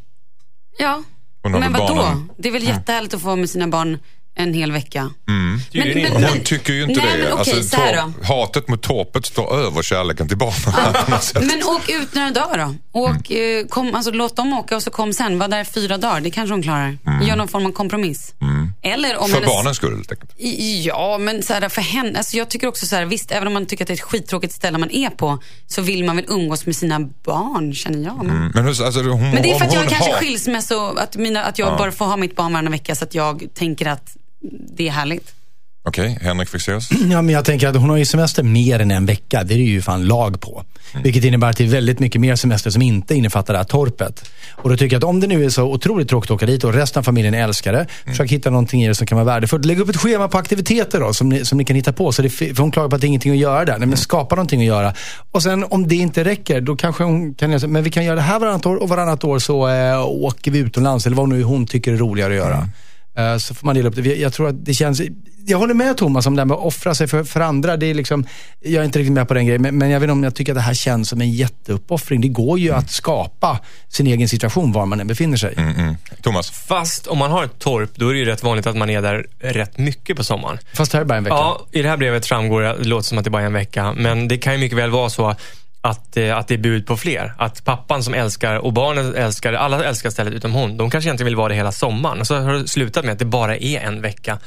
[0.79, 1.03] Ja,
[1.45, 2.17] men vadå?
[2.37, 3.99] Det är väl jättehärligt att få vara med sina barn
[4.37, 5.11] en hel vecka.
[5.29, 6.11] Ju Men- det.
[6.13, 7.23] men- Hon tycker ju inte Nej, det.
[7.25, 11.21] men okej, alltså, så här tor- hatet mot torpet står över kärleken till barnen.
[11.21, 11.45] sätt.
[11.45, 12.75] Men åk ut några dagar då.
[13.01, 15.39] Åk, eh, kom, alltså, låt dem åka och så kom sen.
[15.39, 16.21] Var där fyra dagar.
[16.21, 16.99] Det kanske hon klarar.
[17.27, 18.35] Gör någon form av kompromiss.
[18.83, 20.31] Eller om För hennes- barnens skull helt enkelt.
[20.85, 23.53] Ja, men så här, för henne, alltså jag tycker också så här, visst, även om
[23.55, 26.25] man tycker att det är ett skittråkigt ställe man är på, så vill man väl
[26.29, 28.25] umgås med sina barn, känner jag.
[28.25, 30.77] Men, Men, hur, alltså, hon, men det är för att jag hon kanske har- skilsmässa
[30.79, 33.45] och att, mina, att jag bara får ha mitt barn varannan vecka så att jag
[33.55, 34.17] tänker att
[34.53, 35.35] det är härligt.
[35.89, 36.91] Okej, Henrik Fexeus?
[37.11, 39.45] Ja, men jag tänker att hon har ju semester mer än en vecka.
[39.45, 40.65] Det är det ju fan lag på.
[41.03, 44.31] Vilket innebär att det är väldigt mycket mer semester som inte innefattar det här torpet.
[44.51, 46.65] Och då tycker jag att om det nu är så otroligt tråkigt att åka dit
[46.65, 49.65] och resten av familjen älskar det, försök hitta någonting i det som kan vara värdefullt.
[49.65, 52.13] Lägg upp ett schema på aktiviteter då, som ni, som ni kan hitta på.
[52.13, 53.79] Så det, för hon klagar på att det är ingenting att göra där.
[53.79, 54.95] Nej, men skapa någonting att göra.
[55.31, 58.17] Och sen om det inte räcker, då kanske hon kan säga, men vi kan göra
[58.17, 61.07] det här varannat år och varannat år så äh, åker vi utomlands.
[61.07, 62.57] Eller vad nu hon tycker är roligare att göra.
[62.57, 62.65] Eh,
[63.39, 64.17] Så får man dela upp det.
[64.17, 65.03] Jag tror att det känns...
[65.47, 67.77] Jag håller med Thomas om det här med att offra sig för, för andra.
[67.77, 68.27] Det är liksom,
[68.61, 70.35] jag är inte riktigt med på den grejen, men, men jag vet inte om jag
[70.35, 72.21] tycker att det här känns som en jätteuppoffring.
[72.21, 75.55] Det går ju att skapa sin egen situation var man än befinner sig.
[75.57, 75.97] Mm, mm.
[76.23, 76.51] Thomas?
[76.51, 79.03] Fast om man har ett torp, då är det ju rätt vanligt att man är
[79.03, 80.59] där rätt mycket på sommaren.
[80.75, 81.35] Fast här är det bara en vecka.
[81.35, 83.53] Ja, i det här brevet framgår det, det låter som att det bara är en
[83.53, 85.35] vecka, men det kan ju mycket väl vara så
[85.85, 87.35] att, eh, att det är bud på fler.
[87.39, 90.77] Att pappan som älskar och barnen älskar, alla älskar stället utom hon.
[90.77, 92.21] De kanske egentligen vill vara det hela sommaren.
[92.21, 94.39] Och så har det slutat med att det bara är en vecka.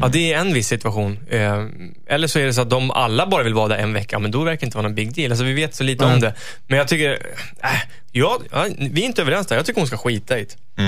[0.00, 1.18] Ja, det är en viss situation.
[1.30, 1.64] Eh,
[2.06, 4.30] Eller så är det så att de alla bara vill vara där en vecka, men
[4.30, 5.32] då verkar det inte vara någon big deal.
[5.32, 6.34] Alltså, vi vet så lite om det.
[6.66, 7.12] Men jag tycker,
[7.62, 7.68] äh,
[8.12, 8.38] ja,
[8.78, 9.56] vi är inte överens där.
[9.56, 10.82] Jag tycker hon ska skita i det.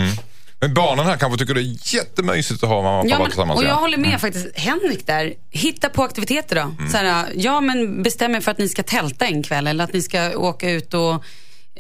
[0.61, 3.27] Men barnen här kanske tycker det är jättemysigt att ha mamma och pappa Ja, men,
[3.31, 5.33] tillsammans och jag håller med faktiskt Henrik där.
[5.51, 6.87] Hitta på aktiviteter då.
[6.91, 9.93] Så här, ja, men bestäm er för att ni ska tälta en kväll eller att
[9.93, 11.13] ni ska åka ut och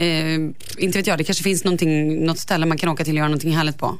[0.03, 0.35] eh,
[0.79, 3.57] inte vet jag, det kanske finns något ställe man kan åka till och göra någonting
[3.57, 3.99] härligt på.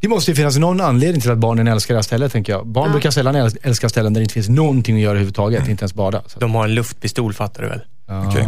[0.00, 2.66] Det måste ju finnas någon anledning till att barnen älskar det här stället, tänker jag.
[2.66, 5.82] Barn brukar sällan äl- älska ställen där det inte finns någonting att göra överhuvudtaget, inte
[5.82, 6.22] ens bada.
[6.26, 6.40] Så.
[6.40, 7.80] De har en luftpistol, fattar du väl?
[8.28, 8.44] Okej.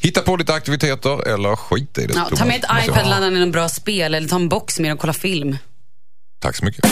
[0.00, 2.14] Hitta på lite aktiviteter eller skit i det.
[2.16, 4.92] Ja, ta med ett iPad, ladda ner en bra spel eller ta en box med
[4.92, 5.56] och kolla film.
[6.40, 6.84] Tack så mycket.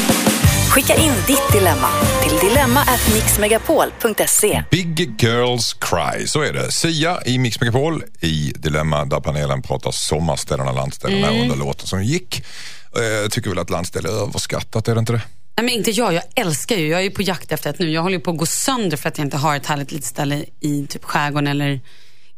[0.70, 1.88] Skicka in ditt dilemma
[2.22, 4.64] till dilemma@mixmegapol.se.
[4.70, 6.72] Big Girls Cry, så är det.
[6.72, 11.42] Sia i Mix Megapol i Dilemma där panelen pratar sommarställena landställena Mm.
[11.42, 12.44] under låten som gick.
[12.94, 15.18] Jag tycker väl att landställe är överskattat, är det inte det?
[15.56, 17.90] Nej, men inte jag, jag älskar ju, jag är ju på jakt efter ett nu.
[17.90, 20.06] Jag håller ju på att gå sönder för att jag inte har ett härligt litet
[20.06, 21.80] ställe i typ skärgården eller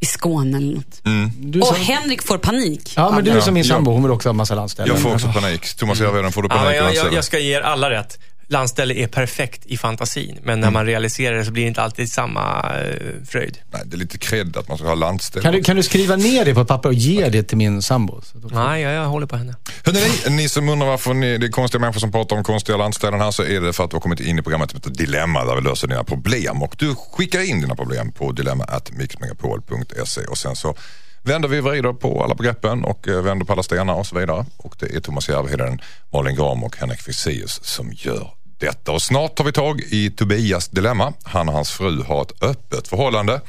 [0.04, 1.00] i Skåne eller något.
[1.38, 2.92] Du Och som, Henrik får panik.
[2.96, 3.40] ja, men du är Ja.
[3.42, 3.74] som min Ja.
[3.74, 4.92] sambo, hon vill också ha massa landställen.
[4.94, 5.74] Jag får också panik.
[5.76, 6.80] Thomas Järvheden, får du Ja, panik?
[6.82, 8.18] men jag, jag, jag ska ge er alla rätt.
[8.48, 12.12] Landställe är perfekt i fantasin, men när man realiserar det så blir det inte alltid
[12.12, 13.58] samma eh, fröjd.
[13.72, 15.42] Nej, det är lite cred att man ska ha landställe.
[15.42, 17.82] Kan du, kan du skriva ner det på ett papper och ge det till min
[17.82, 18.20] sambo?
[18.22, 19.54] Så då- Nej, jag, jag håller på henne.
[19.84, 22.78] Hörrni, ni, ni som undrar varför ni, det är konstiga människor som pratar om konstiga
[22.78, 24.90] landställen här så är det för att du har kommit in i programmet som heter
[24.90, 26.62] Dilemma där vi löser dina problem.
[26.62, 30.76] Och du skickar in dina problem på dilemma.mixmegapol.se och sen så
[31.24, 34.18] vänder vi och vrider på alla begreppen och eh, vänder på alla stenar och så
[34.18, 34.46] vidare.
[34.56, 35.80] Och det är Thomas Järvheden,
[36.12, 38.92] Malin Gram och Henrik Fexeus som gör detta.
[38.92, 41.12] Och snart tar vi tag i Tobias dilemma.
[41.22, 43.40] Han och hans fru har ett öppet förhållande.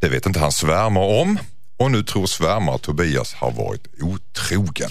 [0.00, 1.38] Det vet inte hans svärmor om.
[1.78, 4.90] Och nu tror svärmor att Tobias har varit otrogen.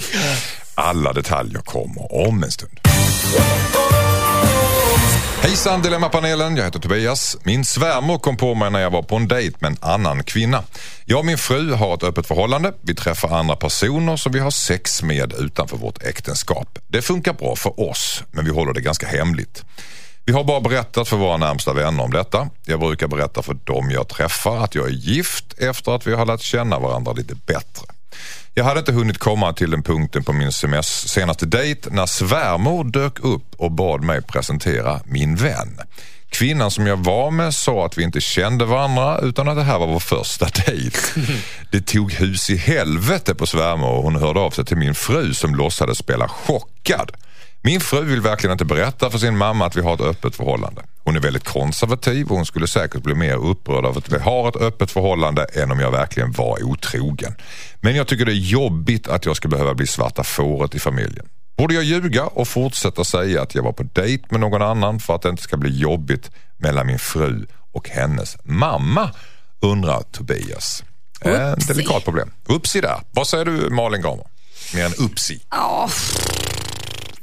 [0.76, 2.80] Alla detaljer kommer om en stund.
[5.42, 7.38] Hejsan Dilemmapanelen, jag heter Tobias.
[7.44, 10.64] Min svärmor kom på mig när jag var på en dejt med en annan kvinna.
[11.06, 12.74] Jag och min fru har ett öppet förhållande.
[12.82, 16.80] Vi träffar andra personer som vi har sex med utanför vårt äktenskap.
[16.88, 19.66] Det funkar bra för oss, men vi håller det ganska hemligt.
[20.26, 22.50] Vi har bara berättat för våra närmsta vänner om detta.
[22.66, 26.26] Jag brukar berätta för dem jag träffar att jag är gift efter att vi har
[26.26, 27.86] lärt känna varandra lite bättre.
[28.60, 32.84] Jag hade inte hunnit komma till den punkten på min semest- senaste dejt när svärmor
[32.84, 35.80] dök upp och bad mig presentera min vän.
[36.30, 39.80] Kvinnan som jag var med sa att vi inte kände varandra utan att det här
[39.80, 40.98] var vår första dejt.
[41.72, 45.34] Det tog hus i helvete på svärmor och hon hörde av sig till min fru
[45.34, 47.12] som låtsades spela chockad.
[47.62, 50.82] Min fru vill verkligen inte berätta för sin mamma att vi har ett öppet förhållande.
[51.04, 54.50] Hon är väldigt konservativ och hon skulle säkert bli mer upprörd av att vi har
[54.50, 57.36] ett öppet förhållande än om jag verkligen var otrogen.
[57.82, 61.26] Men jag tycker det är jobbigt att jag ska behöva bli svarta fåret i familjen.
[61.58, 65.16] Borde jag ljuga och fortsätta säga att jag var på dejt med någon annan för
[65.16, 69.10] att det inte ska bli jobbigt mellan min fru och hennes mamma?
[69.62, 70.84] Undrar Tobias.
[71.22, 71.74] Ett Upsi.
[71.74, 72.32] delikat problem.
[72.46, 73.00] Upsi där.
[73.12, 74.26] Vad säger du Malin Gramer?
[74.74, 75.42] Mer än upsi.
[75.50, 75.90] Ja,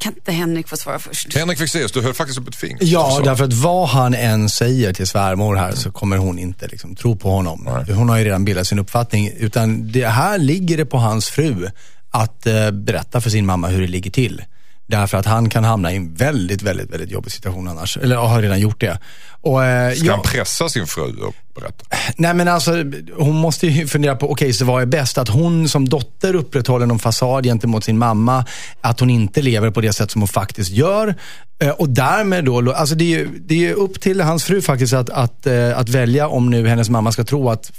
[0.06, 1.36] kan inte Henrik få svara först?
[1.36, 2.78] Henrik Fexeus, du höll faktiskt upp ett finger.
[2.80, 3.22] Ja, Så.
[3.22, 7.16] därför att vad han än säger till svärmor här så kommer hon inte liksom tro
[7.16, 7.68] på honom.
[7.88, 9.30] Hon har ju redan bildat sin uppfattning.
[9.38, 11.68] Utan det här ligger det på hans fru
[12.10, 14.42] att eh, berätta för sin mamma hur det ligger till.
[14.86, 17.96] Därför att han kan hamna i en väldigt, väldigt, väldigt jobbig situation annars.
[17.96, 18.98] Eller har redan gjort det.
[19.40, 21.84] Och, eh, Ska ja- han pressa sin fru och berätta?
[22.16, 22.72] Nej men alltså,
[23.16, 25.18] hon måste ju fundera på, okej så vad är bäst?
[25.18, 28.44] Att hon som dotter upprätthåller någon fasad gentemot sin mamma,
[28.80, 31.14] att hon inte lever på det sätt som hon faktiskt gör.
[31.62, 34.92] Eh, Och därmed då, alltså det är ju det är upp till hans fru faktiskt
[34.92, 37.72] att, att, eh, att välja om nu hennes mamma ska tro att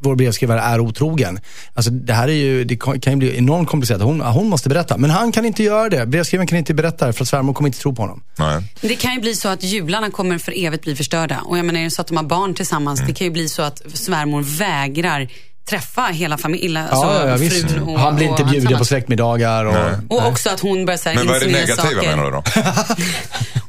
[0.00, 1.38] vår brevskrivare är otrogen.
[1.74, 4.02] Alltså det här är ju, det kan ju bli enormt komplicerat.
[4.02, 4.96] Hon, hon måste berätta.
[4.98, 6.06] Men han kan inte göra det.
[6.06, 8.22] Brevskrivaren kan inte berätta det för att svärmor kommer inte tro på honom.
[8.38, 8.62] Nej.
[8.80, 11.40] Det kan ju bli så att jularna kommer för evigt bli förstörda.
[11.40, 13.08] Och jag menar, är det så att de har barn tillsammans, Mm.
[13.08, 15.28] det kan ju bli så att svärmor vägrar
[15.68, 16.86] träffa hela familjen.
[16.90, 19.64] Ja, Alltså, ja, frun och- Han blir inte och bjuden på släktmiddagar.
[19.64, 19.92] Och, Nej.
[20.08, 22.16] Och också att hon börjar här Men vad är det negativa saker.
[22.16, 22.42] menar du då?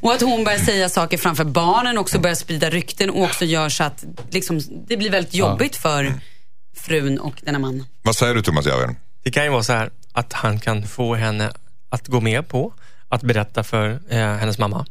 [0.00, 3.68] Och att hon börjar säga saker framför barnen, också börjar sprida rykten och också gör
[3.68, 6.14] så att liksom, det blir väldigt jobbigt för
[6.76, 7.84] frun och denna man.
[8.02, 8.96] Vad säger du Thomas Järvheden?
[9.24, 11.52] Det kan ju vara så här att han kan få henne
[11.90, 12.72] att gå med på
[13.08, 14.86] att berätta för eh, hennes mamma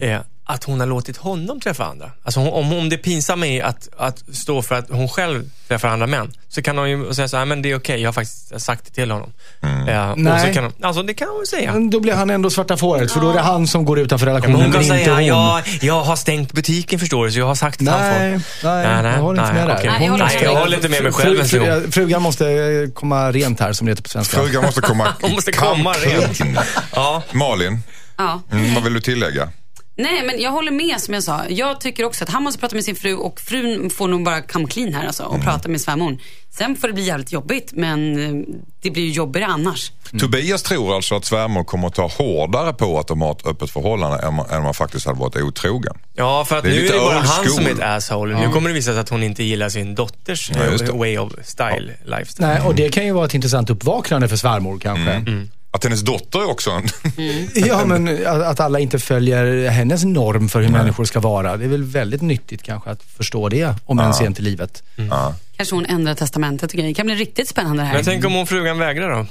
[0.00, 2.10] eh, att hon har låtit honom träffa andra.
[2.24, 5.88] Alltså hon, om, om det pinsamma är att, att stå för att hon själv träffar
[5.88, 8.12] andra män så kan hon ju säga så här, men det är okej, jag har
[8.12, 9.32] faktiskt sagt det till honom.
[9.88, 10.46] Eh, och Nej.
[10.46, 11.72] så kan hon, alltså det kan hon säga.
[11.72, 14.26] Men då blir han ändå svarta fåret, för då är det han som går utanför
[14.26, 15.26] Ja, relationen, men hon kan men inte säga, hon.
[15.26, 18.44] jag, jag har stängt butiken förstår du, så jag har sagt till Nej, folk.
[18.64, 19.74] nej, jag håller inte med där.
[19.84, 20.62] Nej, jag håller Nej, inte jag med.
[20.62, 21.80] håller inte med mig Fru- själv en gång.
[21.82, 24.36] fru- Frugan måste eh, komma rent här, som det heter på svenska.
[24.36, 26.40] Frugan måste komma Hon måste komma rent.
[26.94, 27.22] Ja.
[27.32, 27.82] Malin,
[28.16, 28.40] Ja.
[28.52, 29.48] mm, vad vill du tillägga?
[29.96, 31.40] Nej, men jag håller med som jag sa.
[31.48, 34.42] Jag tycker också att han måste prata med sin fru och frun får nog bara
[34.42, 36.18] come clean här alltså och prata med svärmor.
[36.50, 38.46] Sen får det bli jävligt jobbigt, men eh,
[38.82, 39.92] det blir ju jobbigare annars.
[40.20, 43.70] Tobias tror alltså att svärmor kommer att ta hårdare på att de har ett öppet
[43.70, 45.94] förhållande än man, än man faktiskt hade varit otrogen.
[46.14, 48.40] Ja, för att Det är nu är det bara han som är ett asshole.
[48.40, 51.32] Nu kommer det visa sig att hon inte gillar sin dotters Ja, eh, way of
[51.44, 52.46] style, lifestyle.
[52.48, 55.10] Nej, och det kan ju vara ett intressant uppvaknande för svärmor kanske.
[55.12, 55.50] Mm.
[55.74, 56.88] Att hennes dotter är också en...
[57.54, 61.56] Ja, men att alla inte följer hennes norm för hur människor ska vara.
[61.56, 64.82] Det är väl väldigt nyttigt kanske att förstå det, om än sent i livet.
[64.96, 65.34] ja.
[65.56, 66.88] Kanske hon ändrar testamentet och grejer.
[66.88, 67.94] Det kan bli riktigt spännande det här.
[67.94, 69.26] Men tänk om hon frugan vägrar då?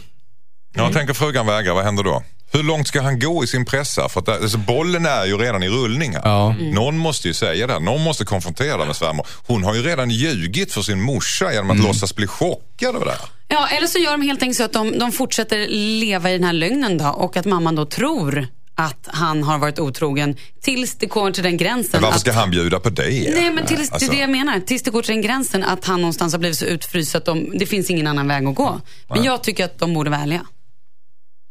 [0.73, 2.23] Jag tänker frugan vägrar, vad händer då?
[2.51, 4.09] Hur långt ska han gå i sin pressa?
[4.09, 6.21] För att det, alltså, bollen är ju redan i rullning här.
[6.23, 6.55] Ja.
[6.59, 7.73] Någon måste ju säga det.
[7.73, 7.79] här.
[7.79, 9.27] Någon måste konfrontera det med svärmor.
[9.47, 13.11] Hon har ju redan ljugit för sin morsa genom att låtsas bli chockad över det
[13.11, 13.29] här.
[13.47, 15.67] Ja, eller så gör de helt enkelt så att de, de fortsätter
[15.99, 19.79] leva i den här lögnen då och att mamman då tror att han har varit
[19.79, 21.89] otrogen tills det kommer till den gränsen.
[21.91, 23.31] Men varför att, ska han bjuda på det?
[23.33, 24.59] Nej, men tills, Alltså, det är det jag menar.
[24.59, 27.57] Tills det går till den gränsen att han någonstans har blivit så utfryst att de,
[27.57, 28.81] det finns ingen annan väg att gå.
[29.09, 30.41] Men jag tycker att de borde välja.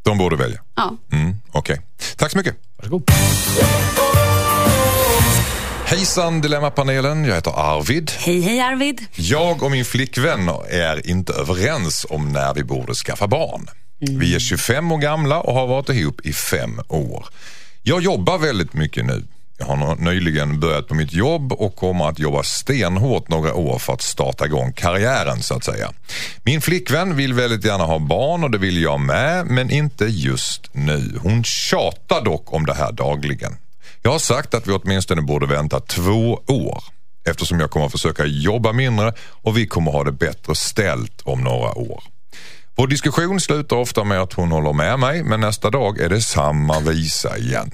[0.02, 0.60] De borde välja.
[0.76, 0.96] Ja.
[1.12, 1.80] Mm, Okej.
[2.16, 2.56] Tack så mycket.
[2.76, 3.02] Varsågod.
[5.84, 8.10] Hejsan Dilemmapanelen, jag heter Arvid.
[8.18, 9.00] Hej, hej Arvid.
[9.14, 13.66] Jag och min flickvän är inte överens om när vi borde skaffa barn.
[13.98, 17.26] Vi är 25 år gamla och har varit ihop i fem år.
[17.82, 19.24] Jag jobbar väldigt mycket nu.
[19.58, 23.92] Jag har nyligen börjat på mitt jobb och kommer att jobba stenhårt några år för
[23.92, 25.92] att starta igång karriären så att säga.
[26.42, 30.74] Min flickvän vill väldigt gärna ha barn och det vill jag med, men inte just
[30.74, 31.18] nu.
[31.22, 33.56] Hon tjatar dock om det här dagligen.
[34.02, 36.84] Jag har sagt att vi åtminstone borde vänta två år
[37.24, 41.40] eftersom jag kommer att försöka jobba mindre och vi kommer ha det bättre ställt om
[41.44, 42.02] några år.
[42.74, 46.20] Vår diskussion slutar ofta med att hon håller med mig men nästa dag är det
[46.20, 47.70] samma visa igen.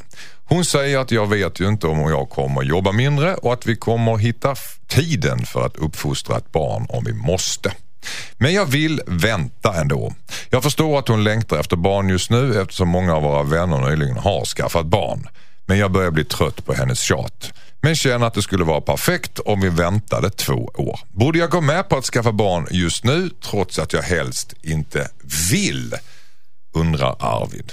[0.48, 3.76] Hon säger att jag vet ju inte om jag kommer jobba mindre och att vi
[3.76, 4.54] kommer hitta
[4.86, 7.72] tiden för att uppfostra ett barn om vi måste.
[8.36, 10.14] Men jag vill vänta ändå.
[10.50, 14.16] Jag förstår att hon längtar efter barn just nu eftersom många av våra vänner nyligen
[14.16, 15.28] har skaffat barn.
[15.66, 17.52] Men jag börjar bli trött på hennes tjat.
[17.80, 21.00] Men känner att det skulle vara perfekt om vi väntade två år.
[21.12, 25.08] Borde jag gå med på att skaffa barn just nu trots att jag helst inte
[25.50, 25.94] vill?
[26.74, 27.72] Undrar Arvid.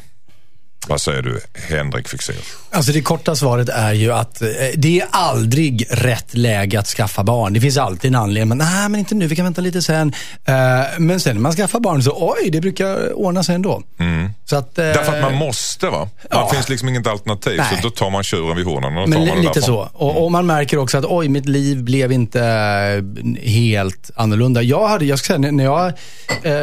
[0.88, 2.38] Vad säger du Henrik Fexeus?
[2.72, 7.24] Alltså det korta svaret är ju att eh, det är aldrig rätt läge att skaffa
[7.24, 7.54] barn.
[7.54, 10.14] Det finns alltid en anledning, men nej, men inte nu, vi kan vänta lite sen.
[10.46, 10.54] Eh,
[10.98, 13.82] men sen när man skaffar barn så, oj, det brukar ordna sig ändå.
[14.46, 16.10] Så att, eh, Därför att man måste va?
[16.22, 16.50] Det ja.
[16.54, 17.68] finns liksom inget alternativ Nej.
[17.82, 19.90] så då tar man tjuren vid hornen och Men tar man lite så.
[19.94, 22.42] Och, och man märker också att oj, mitt liv blev inte
[23.44, 24.62] helt annorlunda.
[24.62, 25.94] Jag hade, jag ska säga, när- jag,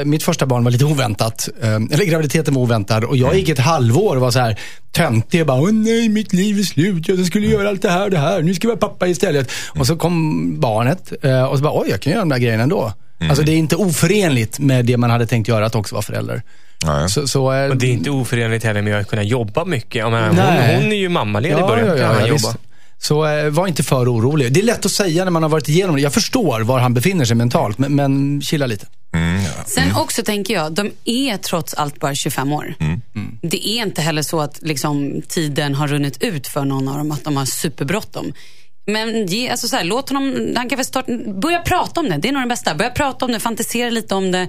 [0.06, 1.48] mitt första barn var lite oväntat.
[1.62, 3.04] Eller graviditeten var oväntad.
[3.04, 4.58] Och jag gick ett halvår och var så här
[4.92, 7.08] töntig och bara, åh nej, mitt liv är slut.
[7.08, 8.42] Jag skulle göra allt det här och det här.
[8.42, 9.50] Nu ska jag vara pappa istället.
[9.68, 12.62] Och så kom barnet eh, och så bara, oj, jag kan göra de där grejerna
[12.62, 12.92] ändå.
[13.28, 16.42] Alltså det är inte oförenligt med det man hade tänkt göra att också vara förälder.
[16.86, 17.10] Nej.
[17.10, 20.04] Så, så, eh, Och det är inte oförenligt heller med att kunna jobba mycket.
[20.04, 21.98] Menar, hon, hon är ju mammaledig i början.
[21.98, 22.32] kan han jobba.
[22.32, 22.56] visst.
[23.02, 24.52] Så eh, var inte för orolig.
[24.52, 26.02] Det är lätt att säga när man har varit igenom det.
[26.02, 28.86] Jag förstår var han befinner sig mentalt, men, men chilla lite.
[29.66, 32.74] Sen också tänker jag, de är trots allt bara 25 år.
[33.42, 37.12] Det är inte heller så att liksom, tiden har runnit ut för någon av dem,
[37.12, 38.32] att de har superbråttom.
[38.86, 41.12] Men ge, alltså så här, låt honom, han kan väl starta,
[41.42, 42.16] börja prata om det.
[42.16, 42.74] Det är nog det bästa.
[42.74, 44.48] Börja prata om det, fantisera lite om det.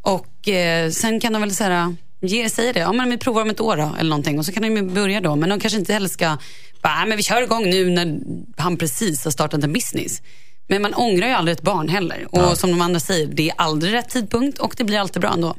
[0.00, 2.80] Och eh, sen kan de väl säga, ge, säga det.
[2.80, 4.38] Ja, men vi provar om ett år då, eller någonting.
[4.38, 5.36] Och så kan de ju börja då.
[5.36, 6.36] Men de kanske inte heller ska,
[6.82, 8.18] bara, "Nej, men vi kör igång nu när
[8.56, 10.22] han precis har startat en business.
[10.68, 12.26] Men man ångrar ju aldrig ett barn heller.
[12.30, 15.32] Och som de andra säger, det är aldrig rätt tidpunkt och det blir alltid bra
[15.32, 15.56] ändå.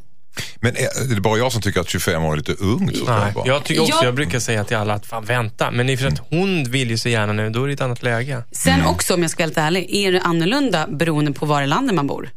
[0.59, 2.91] Men är är det bara jag som tycker att 25 år är lite ungt?
[3.07, 5.71] Nej, jag tycker också, Jag- jag brukar säga till alla att fan vänta.
[5.71, 8.03] Men i för att hon vill ju så gärna nu, då är det ett annat
[8.03, 8.43] läge.
[8.51, 11.67] Sen också, om jag ska vara helt ärlig, är det annorlunda beroende på var i
[11.67, 12.29] landet man bor.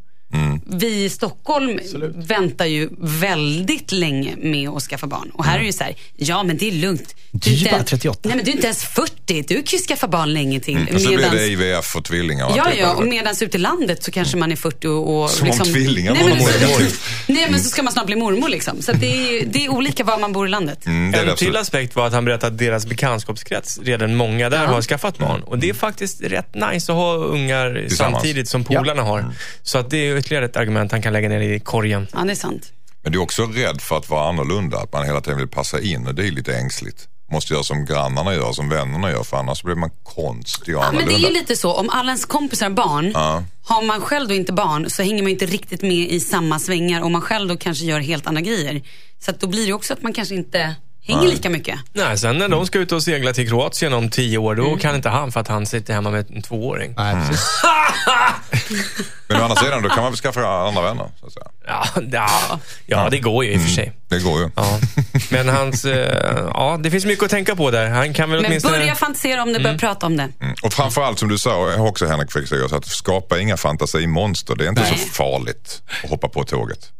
[0.66, 1.78] Vi i Stockholm
[2.14, 5.30] väntar ju väldigt länge med att skaffa barn.
[5.34, 7.14] Och här är det ju så här, ja men det är lugnt.
[7.30, 8.20] Du är inte bara ens- 38.
[8.22, 10.88] Nej men du är inte ens 40, du kan ju skaffa barn länge till.
[10.94, 13.60] Och så blir det IVF och tvillingar och Ja, allt ja, och medans ute i
[13.60, 15.22] landet så kanske man är 40 och...
[15.22, 16.86] och Som om tvillingar nej, men, mormor.
[17.28, 18.82] nej, men så ska man snart bli mormor liksom.
[18.82, 20.86] Så det, är, det är olika var man bor i landet.
[20.86, 21.56] Mm, det är det En till absolut.
[21.62, 25.42] aspekt var att han berättade att deras bekantskapskrets, redan många där har skaffat barn.
[25.42, 29.34] Och det är faktiskt rätt nice att ha ungar samtidigt som polarna har.
[29.62, 32.06] Så att det är ytterligare ett argument han kan lägga ner i korgen.
[32.12, 32.72] Ja, det är sant.
[33.02, 35.80] Men du är också rädd för att vara annorlunda, att man hela tiden vill passa
[35.80, 37.08] in och det är lite ängsligt.
[37.32, 40.86] Måste göra som grannarna gör, som vännerna gör, för annars blir man konstig och Ja,
[40.92, 41.28] men det är annorlunda.
[41.28, 43.44] ju lite så, om alla ens kompisar har barn, Ja.
[43.64, 47.02] har man själv då inte barn så hänger man inte riktigt med i samma svängar
[47.02, 48.82] och man själv då kanske gör helt andra grejer.
[49.24, 50.74] Så att då blir det också att man kanske inte
[51.06, 51.78] hänger lika mycket.
[51.92, 54.70] Nej, sen när de ska ut och segla till Kroatien om tio år, Mm.
[54.70, 56.94] då kan inte han för att han sitter hemma med en tvååring.
[56.96, 57.46] Nej, precis.
[59.28, 61.10] Men å andra sidan, då kan man väl skaffa andra vänner.
[61.20, 61.46] Så att säga.
[61.66, 63.92] Ja, ja, ja, det går ju i och för sig.
[64.08, 64.50] Det går ju.
[64.56, 64.78] Ja.
[65.30, 67.88] Men hans, eh, ja, det finns mycket att tänka på där.
[67.90, 68.78] Han kan väl Men åtminstone...
[68.78, 70.28] börja fantisera om det, börja prata om det.
[70.40, 70.54] Mm.
[70.62, 74.56] Och framförallt som du sa också Henrik Fexeus, att skapa inga fantasimonster.
[74.56, 74.98] Det är inte Nej.
[74.98, 76.90] så farligt att hoppa på tåget.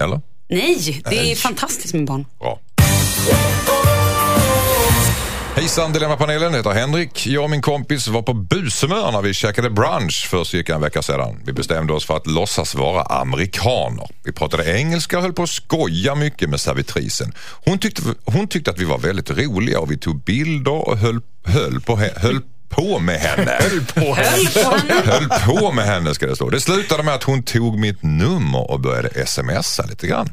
[0.00, 0.20] Eller?
[0.48, 1.36] Nej, det är Nej.
[1.36, 2.26] fantastiskt med barn.
[2.38, 2.58] Bra.
[5.56, 7.26] Hejsan Dilemmapanelen, jag heter Henrik.
[7.26, 11.02] Jag och min kompis var på bushumör när vi käkade brunch för cirka en vecka
[11.02, 11.42] sedan.
[11.44, 14.08] Vi bestämde oss för att låtsas vara amerikaner.
[14.24, 17.32] Vi pratade engelska och höll på att skoja mycket med servitrisen.
[17.64, 21.20] Hon tyckte, hon tyckte att vi var väldigt roliga och vi tog bilder och höll,
[21.44, 23.58] höll, på, höll på med henne.
[23.60, 25.02] Höll på henne.
[25.04, 26.50] höll på med henne ska det stå.
[26.50, 30.28] Det slutade med att hon tog mitt nummer och började smsa lite grann.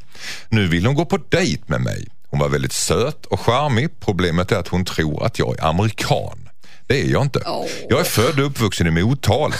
[0.49, 2.07] Nu vill hon gå på dejt med mig.
[2.33, 3.99] Hon var väldigt söt och charmig.
[3.99, 6.49] Problemet är att hon tror att jag är amerikan.
[6.87, 7.41] Det är jag inte.
[7.89, 9.55] Jag är född och uppvuxen i Motala.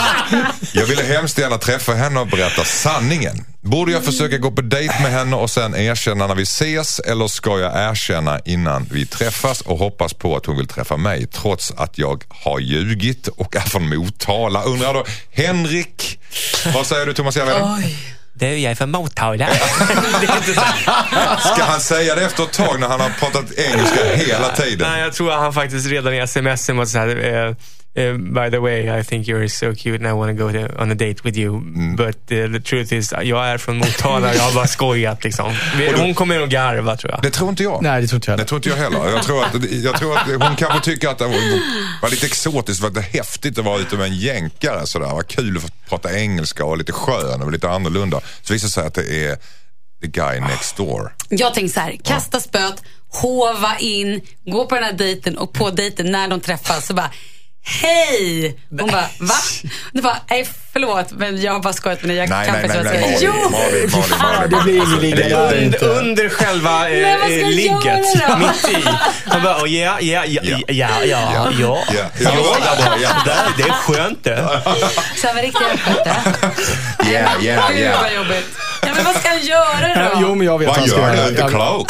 [0.72, 3.44] Jag ville hemskt gärna träffa henne och berätta sanningen.
[3.60, 7.26] Borde jag försöka gå på dejt med henne och sen erkänna när vi ses eller
[7.26, 11.72] ska jag erkänna innan vi träffas och hoppas på att hon vill träffa mig trots
[11.76, 14.62] att jag har ljugit och är från Motala?
[14.62, 16.18] Undrar då Henrik,
[16.74, 17.82] vad säger du Thomas Järvheden?
[18.42, 19.46] Du, jag är från Motala.
[21.54, 24.90] Ska han säga det efter ett tag när han har pratat engelska hela tiden?
[24.90, 26.98] Nej, jag tror att han faktiskt redan i sms var så
[27.94, 30.82] eh, by the way, I think you're so cute and I want to go to,
[30.82, 31.56] on a date with you.
[31.56, 31.96] Mm.
[31.96, 35.52] But eh, the truth is, jag är från Motala, jag har bara skojat liksom.
[35.96, 37.22] Hon kommer nog garva tror jag.
[37.22, 37.82] Det tror inte jag.
[37.82, 38.48] Nej, det tror inte jag Det heller.
[38.48, 39.12] tror inte jag heller.
[39.16, 42.80] Jag tror att, jag tror att hon kanske tycker att det var, var lite exotiskt,
[42.82, 44.86] var lite häftigt att vara ute med en jänkare.
[44.86, 45.06] Sådär.
[45.06, 48.20] Vad kul att få prata engelska och lite skön och lite annorlunda.
[48.42, 49.36] Så visar det sig att det är
[50.02, 51.14] the guy next door.
[51.28, 55.70] Jag tänkte så här, kasta spöet, hova in, gå på den här dejten och på
[55.70, 57.10] dejten när de träffas så bara
[57.64, 58.58] Hej!
[58.80, 59.34] Hon bara, va?
[59.92, 62.16] Du bara, nej förlåt men jag har bara skojat med dig.
[62.16, 63.50] Jag Nej, kan nej, nej, nej, skojad." Malin, Jo!
[63.50, 64.50] Malin, Malin, Malin.
[64.50, 65.86] Det blir ingen ligga där Under, inte.
[65.86, 68.04] under själva eh, vad eh, ligget,
[68.38, 68.88] mitt i.
[69.26, 73.10] Han bara, oh, ja, ja, ja, ja, ja, ja, ja, Ja, ja, ja, ja.
[73.24, 74.60] Det, det är skönt det.
[75.16, 76.06] Så här var riktigt öppet.
[77.12, 77.98] Ja, ja, Gud ja.
[78.02, 78.46] vad jobbigt.
[78.86, 80.18] Ja, men vad ska jag göra då?
[80.20, 81.28] Jo, men jag vet vad Vad han ska gör göra.
[81.30, 81.34] du?
[81.34, 81.88] The Jag, cloak?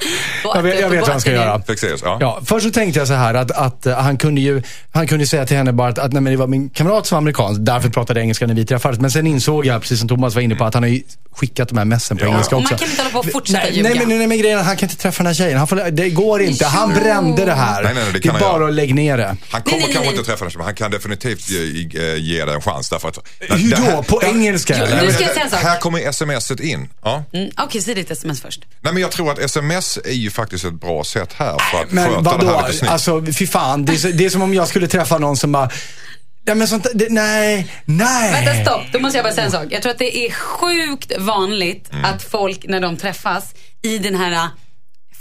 [0.54, 1.62] jag vet, jag vet vad han ska göra.
[1.62, 2.18] Fexeus, ja.
[2.20, 5.26] Ja, först så tänkte jag så här att, att eh, han kunde ju han kunde
[5.26, 7.60] säga till henne bara att, att nej, men det var min kamrat som var amerikansk,
[7.60, 9.00] därför pratade jag engelska när vi träffades.
[9.00, 11.68] Men sen insåg jag, precis som Thomas var inne på, att han har ju skickat
[11.68, 12.28] de här messen på Ja.
[12.28, 12.72] engelska också.
[12.72, 13.88] man kan inte hålla på och fortsätta nej, ljuga.
[13.88, 15.58] nej, men, nej, men grejen är att han kan inte träffa den här tjejen.
[15.58, 16.66] Han får, det går inte.
[16.66, 17.82] Han brände det här.
[17.82, 18.68] Nej, nej, nej, det det kan är bara göra.
[18.68, 19.36] att lägga ner det.
[19.50, 22.54] Han kommer nej, nej, kanske inte träffa henne, men han kan definitivt ge, ge, dig
[22.54, 22.90] en chans.
[22.90, 24.02] Därför att, Hur det här- då?
[24.02, 24.74] På engelska?
[24.78, 25.60] Jo, nu ska jag säga en sak.
[25.60, 26.88] Här kommer smset in.
[27.02, 27.24] Ja.
[27.32, 28.64] Mm, Okej, säg ditt sms först.
[28.80, 31.90] Nej, men jag tror att sms är ju faktiskt ett bra sätt här för att
[31.92, 32.58] Men sköta det vadå?
[32.58, 32.92] här lite snyggt.
[32.92, 33.84] Alltså, fy fan.
[33.84, 35.70] Det är, så, det är som om jag skulle träffa någon som bara...
[36.44, 38.32] Ja, men sånt, det, nej, nej.
[38.44, 39.66] Vänta stopp, då måste jag bara säga en sak.
[39.70, 42.04] Jag tror att det är sjukt vanligt Mm.
[42.04, 44.48] att folk när de träffas i den här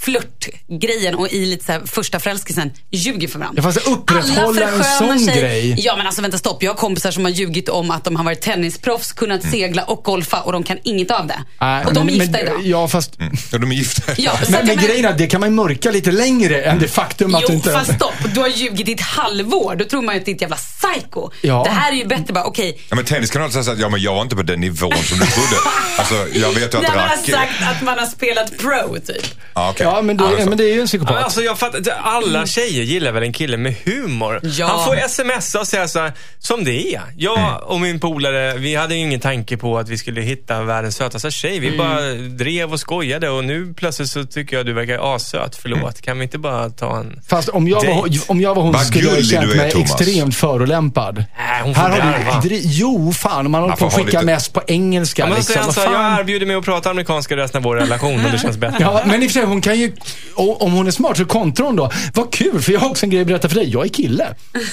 [0.01, 3.63] flörtgrejen och i lite så här första förälskelsen ljuger för varandra.
[3.65, 5.39] Ja, fast upprätthålla Alla en sån sig.
[5.39, 5.75] grej.
[5.77, 6.63] Ja men alltså vänta stopp.
[6.63, 9.51] Jag har kompisar som har ljugit om att de har varit tennisproffs, kunnat Mm.
[9.51, 11.43] segla och golfa och de kan inget av det.
[11.61, 12.61] Nej, och de är men- gifta men, idag.
[12.63, 13.11] Ja, fast...
[13.51, 14.11] Ja, de är gifta.
[14.17, 16.79] Ja, så Men, men grejen är att det kan man ju mörka lite längre än
[16.79, 17.71] det faktum att du Jo, inte...
[17.71, 18.13] fast stopp.
[18.33, 19.75] Du har ljugit i ett halvår.
[19.75, 21.29] Då tror man ju att det är ett jävla psycho.
[21.41, 21.63] Ja.
[21.63, 22.81] Det här är ju bättre bara, okej.
[22.89, 24.59] Ja, men tennis kan du alltid säga att ja, men jag var inte på den
[24.59, 25.55] nivån som du trodde.
[25.99, 29.25] Alltså, jag vet ju att När man har sagt att man har spelat pro, typ.
[29.53, 29.85] Ja, okej.
[29.95, 30.49] Ja, men det, Alltså.
[30.49, 31.23] men det är ju en psykopat.
[31.23, 34.39] Alltså jag fattar, alla tjejer gillar väl en kille med humor.
[34.43, 34.67] Ja.
[34.67, 37.01] Han får smsa och säga så här, som det är.
[37.17, 40.95] Jag och min polare, vi hade ju ingen tanke på att vi skulle hitta världens
[40.95, 41.59] sötaste tjej.
[41.59, 45.55] Vi bara drev och skojade och nu plötsligt så tycker jag du verkar assöt.
[45.55, 47.21] Förlåt, kan vi inte bara ta en...
[47.29, 48.19] Fast om jag, var, Date.
[48.27, 49.91] om jag var hon så skulle jag känt du mig Thomas.
[50.01, 51.15] extremt förolämpad.
[51.15, 53.51] Nej, hon får Här har du, dri- jo, fan.
[53.51, 55.21] Man håller på att skicka lite- mest på engelska.
[55.21, 55.73] Ja, men liksom.
[55.73, 58.77] så jag erbjuder mig att prata amerikanska resten av vår relation om det känns bättre.
[58.79, 59.93] Ja, men i och för sig, hon kan ju,
[60.35, 61.91] o- om hon är smart så kontrar hon då.
[62.13, 63.69] Vad kul, för jag har också en grej att berätta för dig.
[63.69, 64.27] Jag är kille.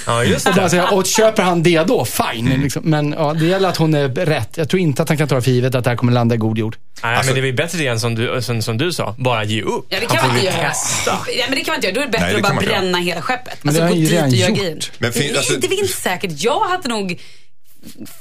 [0.07, 0.70] Ja, just Och, det.
[0.70, 2.61] säga, och köper han det då, fine.
[2.62, 2.82] Liksom.
[2.84, 4.57] Men ja, det gäller att hon är rätt.
[4.57, 6.34] Jag tror inte att han kan ta det för givet att det här kommer landa
[6.34, 6.76] i god jord.
[7.02, 9.86] Nej, men det är bättre igen som du, som, som du sa, bara ge upp.
[9.88, 10.72] Ja, det Han kan man inte göra.
[11.07, 11.94] Ja, men det kan man inte göra.
[11.94, 13.59] Då är det bättre Nej, det att kan bara bränna hela skeppet.
[13.64, 14.90] Men det alltså har gå han ju dit och redan gjort.
[14.98, 16.30] Men fin- alltså- det inte säkert.
[16.36, 17.20] Jag hade nog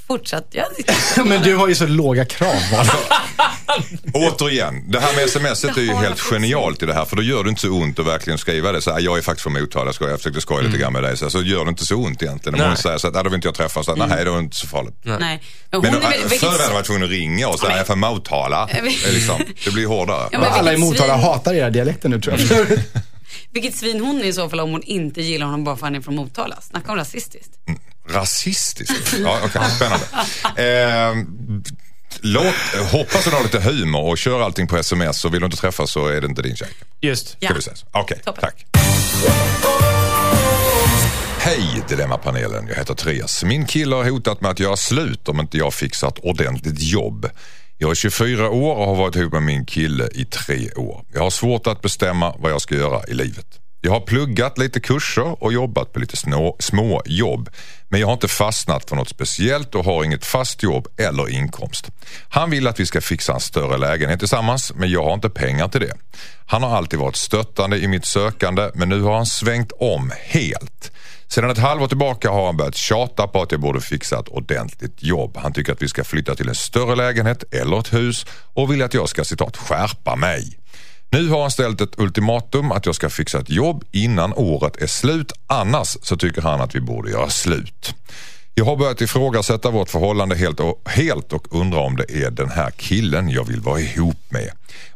[0.07, 0.47] fortsatt.
[0.51, 0.65] Jag,
[1.27, 2.55] Men du har ju så låga krav.
[4.13, 7.05] Återigen, det här med smset är ju helt genialt i det här.
[7.05, 8.81] För då gör det inte så ont att verkligen skriva det.
[8.81, 11.17] Så här, jag är faktiskt från Motala, jag försökte skoja lite grann med dig.
[11.17, 12.53] Så, här, så gör det inte så ont egentligen.
[12.55, 12.67] Om Nej.
[12.67, 13.85] hon säger så att, "Ah, då vill inte jag träffas.
[13.85, 14.95] Så, att, Nej, då är det inte så farligt.
[15.03, 15.41] nej.
[15.71, 17.83] Men Men förr vilket- i världen var jag tvungen att ringa och säga, jag är
[17.83, 18.69] från Motala.
[19.13, 20.29] liksom, det blir hårdare.
[20.31, 22.67] Ja, men Alla i Motala svin- hatar era dialekter nu tror jag.
[23.51, 25.91] Vilket svin hon är i så fall om hon inte gillar honom bara för att
[25.91, 26.61] han är från Motala.
[26.61, 27.51] Snacka om rasistiskt.
[28.09, 29.13] Rasistiskt?
[29.23, 29.61] Ja, okej.
[29.75, 30.05] Spännande.
[30.55, 31.15] Eh,
[32.21, 32.55] låt,
[32.91, 35.25] hoppas du har lite humor och kör allting på sms.
[35.25, 36.69] Och vill du inte träffas så är det inte din tjej.
[37.01, 37.37] Just.
[37.39, 37.47] Ja.
[37.47, 37.85] Ska vi säga så?
[37.91, 38.41] Okej, Toppen.
[38.41, 38.65] tack.
[41.39, 43.43] Hej Dilemmapanelen, jag heter Therese.
[43.43, 47.29] Min kille har hotat med att göra slut om inte jag fixar ett ordentligt jobb.
[47.77, 51.05] Jag är 24 år och har varit ihop med min kille i tre år.
[51.13, 53.45] Jag har svårt att bestämma vad jag ska göra i livet.
[53.85, 57.49] Jag har pluggat lite kurser och jobbat på lite snå, små jobb.
[57.89, 61.91] Men jag har inte fastnat för något speciellt och har inget fast jobb eller inkomst.
[62.29, 65.67] Han vill att vi ska fixa en större lägenhet tillsammans men jag har inte pengar
[65.67, 65.93] till det.
[66.45, 70.91] Han har alltid varit stöttande i mitt sökande men nu har han svängt om helt.
[71.27, 75.03] Sedan ett halvår tillbaka har han börjat tjata på att jag borde fixa ett ordentligt
[75.03, 75.37] jobb.
[75.37, 78.81] Han tycker att vi ska flytta till en större lägenhet eller ett hus och vill
[78.81, 80.57] att jag ska citat skärpa mig.
[81.15, 84.87] Nu har han ställt ett ultimatum att jag ska fixa ett jobb innan året är
[84.87, 85.31] slut.
[85.47, 87.95] Annars så tycker han att vi borde göra slut.
[88.53, 92.49] Jag har börjat ifrågasätta vårt förhållande helt och, helt och undrar om det är den
[92.49, 94.51] här killen jag vill vara ihop med.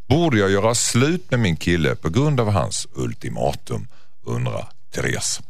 [0.07, 3.87] Borde jag göra slut med min kille på grund av hans ultimatum?
[4.25, 5.41] Undrar Therese.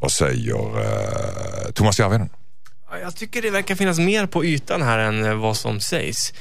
[0.00, 2.28] Vad säger eh, Thomas Järvheden?
[2.90, 6.32] Ja, Jag tycker det verkar finnas mer på ytan här än eh, vad som sägs.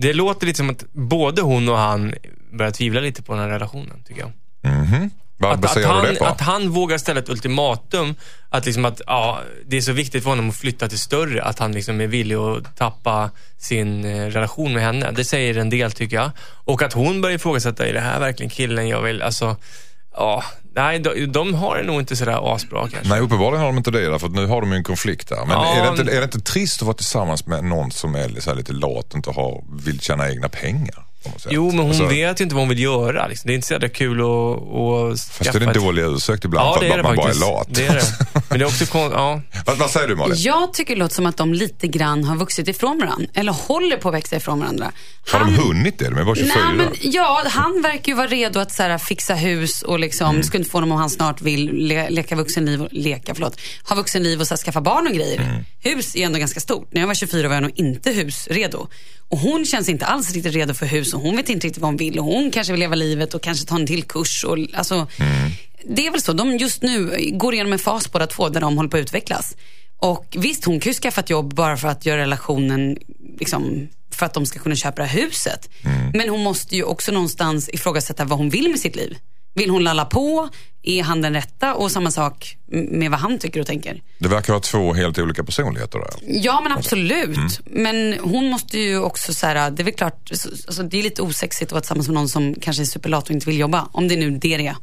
[0.00, 2.14] Det låter lite som att både hon och han
[2.52, 4.32] börjar tvivla lite på den här relationen, tycker jag.
[4.72, 5.10] Mhm.
[5.40, 6.24] Vad Att, att, baserar han, det på?
[6.24, 8.14] att han vågar ställa ett ultimatum.
[8.48, 11.42] Att, liksom att ja, det är så viktigt för honom att flytta till större.
[11.42, 15.10] Att han liksom är villig att tappa sin eh, relation med henne.
[15.10, 16.30] Det säger en del tycker jag.
[16.40, 19.22] Och att hon börjar ifrågasätta, är det här verkligen killen jag vill?
[19.22, 19.56] Alltså,
[20.14, 20.44] ja,
[20.82, 23.08] nej, de, de har det nog inte sådär asbra kanske.
[23.08, 25.36] Nej, uppenbarligen har de inte det, att nu har de ju en konflikt där.
[25.46, 25.74] Men Ja.
[25.76, 28.72] är, det inte, är det inte trist att vara tillsammans med någon som är lite
[28.72, 31.04] lat och inte har, vill tjäna egna pengar?
[31.28, 31.52] På något sätt?
[31.54, 33.26] Jo, men hon Alltså, vet ju inte vad hon vill göra.
[33.26, 33.48] Liksom.
[33.48, 36.02] Det är inte så jävla kul att, att Fast skaffa det är en ett- dålig
[36.02, 37.46] ursäkt ibland Ja, för det att är det man bara är faktiskt.
[37.46, 37.66] lat.
[37.70, 38.42] Det är det.
[38.48, 39.40] Men det är också kon- ja.
[39.66, 40.36] vad, vad säger du Malin?
[40.38, 43.26] Jag tycker det låter som att de lite grann har vuxit ifrån varandra.
[43.34, 44.92] Eller håller på att växa ifrån varandra.
[45.32, 46.04] Har de hunnit det?
[46.04, 46.54] De är bara 24.
[46.64, 50.30] Nej, men, ja, han verkar ju vara redo att så här, fixa hus och liksom,
[50.30, 50.42] Mm.
[50.42, 53.96] skulle inte få honom om han snart vill le leka vuxenliv, och, leka, förlåt, ha
[53.96, 55.40] vuxenliv och så här, skaffa barn och grejer.
[55.40, 55.64] Mm.
[55.80, 56.88] Hus är ändå ganska stort.
[56.92, 58.86] När jag var 24 var jag nog inte husredo.
[59.28, 61.88] Och hon känns inte alls riktigt redo för hus och hon vet inte riktigt vad
[61.88, 64.44] hon vill och hon kanske vill leva livet och kanske ta en till kurs.
[64.44, 65.50] Och, alltså, Mm.
[65.84, 66.32] Det är väl så.
[66.32, 69.56] De just nu går igenom en fas båda två där de håller på att utvecklas.
[69.98, 72.98] Och visst, hon kan ju skaffa ett jobb bara för att göra relationen,
[73.38, 75.68] liksom, för att de ska kunna köpa det här huset.
[76.14, 79.18] Men hon måste ju också någonstans ifrågasätta vad hon vill med sitt liv.
[79.54, 80.48] Vill hon lalla på?
[80.82, 81.74] Är han den rätta?
[81.74, 82.56] Och samma sak
[82.90, 84.02] med vad han tycker och tänker.
[84.18, 86.08] Det verkar vara två helt olika personligheter där.
[86.22, 87.60] Ja men absolut.
[87.64, 91.02] Men hon måste ju också så här, det är väl klart, så- alltså, det är
[91.02, 93.88] lite osexigt att vara tillsammans med någon som kanske är superlat och inte vill jobba.
[93.92, 94.76] Om det är nu det det är.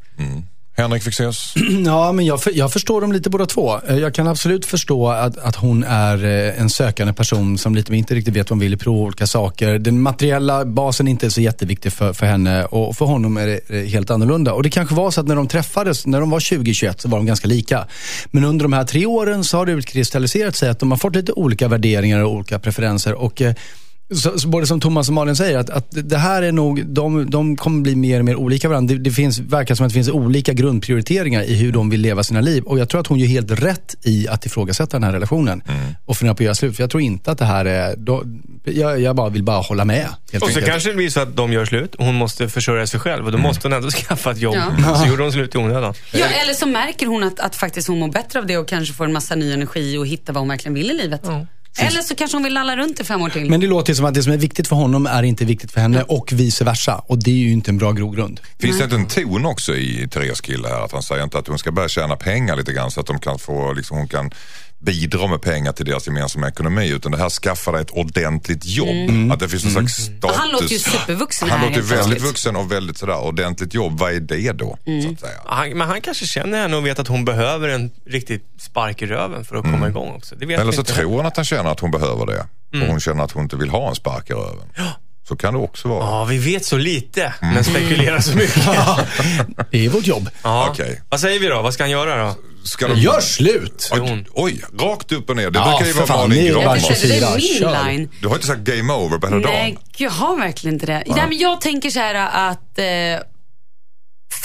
[0.77, 1.53] Henrik Fexeus?
[1.85, 3.79] Ja, men jag, jag förstår dem lite båda två.
[3.87, 7.95] Eh, jag kan absolut förstå att, att hon är eh, en sökande person som lite
[7.95, 9.79] inte riktigt vet vad hon vill, prova olika saker.
[9.79, 13.85] Den materiella basen är inte så jätteviktig för, för henne och för honom är det
[13.85, 14.53] helt annorlunda.
[14.53, 17.17] Och det kanske var så att när de träffades, när de var 20-21, så var
[17.17, 17.87] de ganska lika.
[18.25, 21.15] Men under de här tre åren så har det utkristalliserat sig att de har fått
[21.15, 23.13] lite olika värderingar och olika preferenser.
[23.13, 23.53] Och, eh,
[24.13, 27.29] så, så både som Thomas och Malin säger, att, att det här är nog, de,
[27.29, 28.93] de kommer bli mer och mer olika varandra.
[28.93, 32.23] Det, det finns, verkar som att det finns olika grundprioriteringar i hur de vill leva
[32.23, 32.63] sina liv.
[32.63, 35.61] Och jag tror att hon gör helt rätt i att ifrågasätta den här relationen
[36.05, 36.75] och fundera på att göra slut.
[36.75, 38.23] För jag tror inte att det här är, då,
[38.63, 40.07] jag, jag bara vill bara hålla med.
[40.31, 40.65] Helt Och så enkelt.
[40.65, 43.31] kanske det blir så att de gör slut och hon måste försörja sig själv och
[43.31, 44.55] då måste hon ändå skaffa ett jobb.
[44.55, 44.95] Ja.
[44.95, 45.93] Så gjorde hon slut i onödan.
[46.13, 48.93] Ja, eller så märker hon att, att faktiskt hon mår bättre av det och kanske
[48.93, 51.21] får en massa ny energi och hittar vad hon verkligen vill i livet.
[51.77, 53.49] Eller så kanske hon vill lalla runt i fem år till.
[53.49, 55.81] Men det låter som att det som är viktigt för honom är inte viktigt för
[55.81, 57.03] henne och vice versa.
[57.07, 58.39] Och det är ju inte en bra grogrund.
[58.59, 60.85] Finns det inte en ton också i Therese kille här?
[60.85, 63.19] Att han säger inte att hon ska börja tjäna pengar lite grann så att de
[63.19, 64.31] kan få, liksom, hon kan
[64.85, 66.89] bidra med pengar till deras gemensamma ekonomi.
[66.89, 69.31] Utan det här skaffa dig ett ordentligt jobb.
[69.31, 70.37] Att det finns en slags status.
[70.37, 72.21] Han låter ju supervuxen Han här låter väldigt plötsligt.
[72.29, 73.99] vuxen och väldigt sådär ordentligt jobb.
[73.99, 74.77] Vad är det då?
[75.03, 75.39] Så att säga.
[75.45, 79.05] Han, men han kanske känner henne och vet att hon behöver en riktig spark i
[79.05, 80.35] röven för att komma igång också.
[80.35, 80.93] Det vet Eller så inte.
[80.93, 82.45] tror han att han känner att hon behöver det.
[82.81, 84.67] Och hon känner att hon inte vill ha en spark i röven.
[85.27, 85.99] Så kan det också vara.
[86.05, 88.63] Ja, vi vet så lite, men spekulerar så mycket.
[89.71, 90.29] Det är vårt jobb.
[90.43, 90.67] Ja.
[90.71, 91.01] Okej.
[91.09, 91.61] Vad säger vi då?
[91.61, 92.35] Vad ska han göra då?
[92.65, 92.95] Ska de...
[92.99, 93.89] Gör slut!
[93.91, 95.49] Oj, oj, rakt upp och ner.
[95.51, 98.09] Det Ja, brukar ju vara fan, Malin försökte, det är min line.
[98.21, 99.83] Du har inte sagt game over på hela Nej, dagen.
[99.97, 101.03] jag har verkligen inte det.
[101.07, 102.15] Nej, men jag tänker så här
[102.49, 102.85] att eh,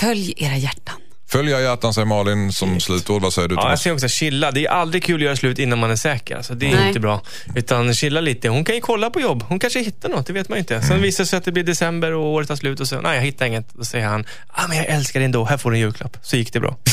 [0.01, 0.95] följ era hjärtan.
[1.31, 3.23] Följa hjärtan säger Malin som slutord.
[3.23, 3.83] Vad säger du Ja, jag Thomas?
[3.83, 4.51] säger också chilla.
[4.51, 6.37] Det är aldrig kul att göra slut innan man är säker.
[6.37, 6.89] Alltså, det är Nej.
[6.89, 7.23] inte bra.
[7.55, 8.49] Utan chilla lite.
[8.49, 9.45] Hon kan ju kolla på jobb.
[9.49, 10.83] Hon kanske hittar något, det vet man ju inte.
[10.83, 13.17] Sen visar det sig att det blir december och året tar slut och så, nej
[13.17, 13.75] jag hittar inget.
[13.75, 16.17] Då säger han, ah, men jag älskar dig ändå, här får du en julklapp.
[16.23, 16.77] Så gick det bra.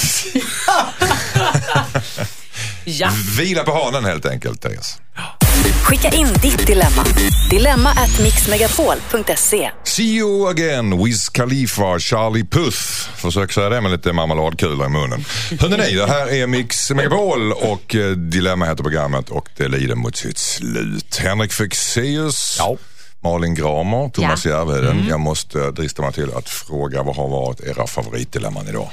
[2.86, 3.10] Ja.
[3.38, 4.98] Vila på hanen helt enkelt, Therese.
[5.88, 7.04] Skicka in ditt dilemma.
[7.50, 9.72] Dilemma at mixmegapol.se.
[9.84, 13.10] See you again, Wiz Khalifa, Charlie Puth.
[13.16, 15.26] Försök säga det med lite marmeladkulor i munnen.
[15.60, 20.16] Hörrni, det här är Mix Megapol och eh, Dilemma heter programmet och det lider mot
[20.16, 21.18] sitt slut.
[21.18, 22.60] Henrik Fexeus,
[23.24, 25.06] Malin Gramer, Thomas Järvheden.
[25.10, 28.90] Jag måste drista mig till att fråga vad har varit era favoritdilemman idag?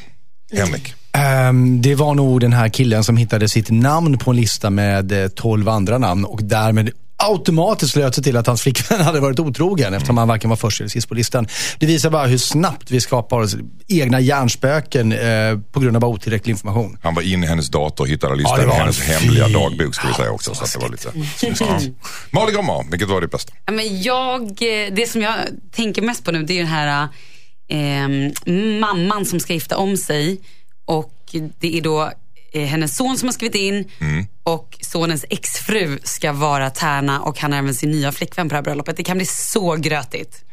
[0.56, 0.94] Henrik?
[1.12, 5.12] Ehm, det var nog den här killen som hittade sitt namn på en lista med
[5.24, 9.38] eh, 12 andra namn och därmed automatiskt slöt sig till att hans flickvän hade varit
[9.38, 11.46] otrogen eftersom han varken var först eller sist på listan.
[11.78, 13.56] Det visar bara hur snabbt vi skapar oss
[13.88, 16.98] egna hjärnspöken eh, på grund av bara otillräcklig information.
[17.02, 19.94] Han var inne i hennes dator och hittade listan Ja, i hennes en hemliga dagbok
[19.94, 20.54] ska vi säga också.
[20.54, 21.08] Så att det var lite...
[21.64, 21.80] Ja.
[22.30, 23.52] Malin Gramer, vilket var det bästa?
[23.66, 25.34] Ja, Men jag, eh, det som jag
[25.72, 27.08] tänker mest på nu det är den här
[27.74, 28.08] eh,
[28.80, 30.40] mamman som ska gifta om sig.
[30.84, 32.12] Och det är då
[32.52, 33.90] eh, hennes son som har skrivit in
[34.42, 38.56] och sonens exfru ska vara tärna och han har även sin nya flickvän på det
[38.56, 38.96] här bröllopet.
[38.96, 40.44] Det kan bli så grötigt.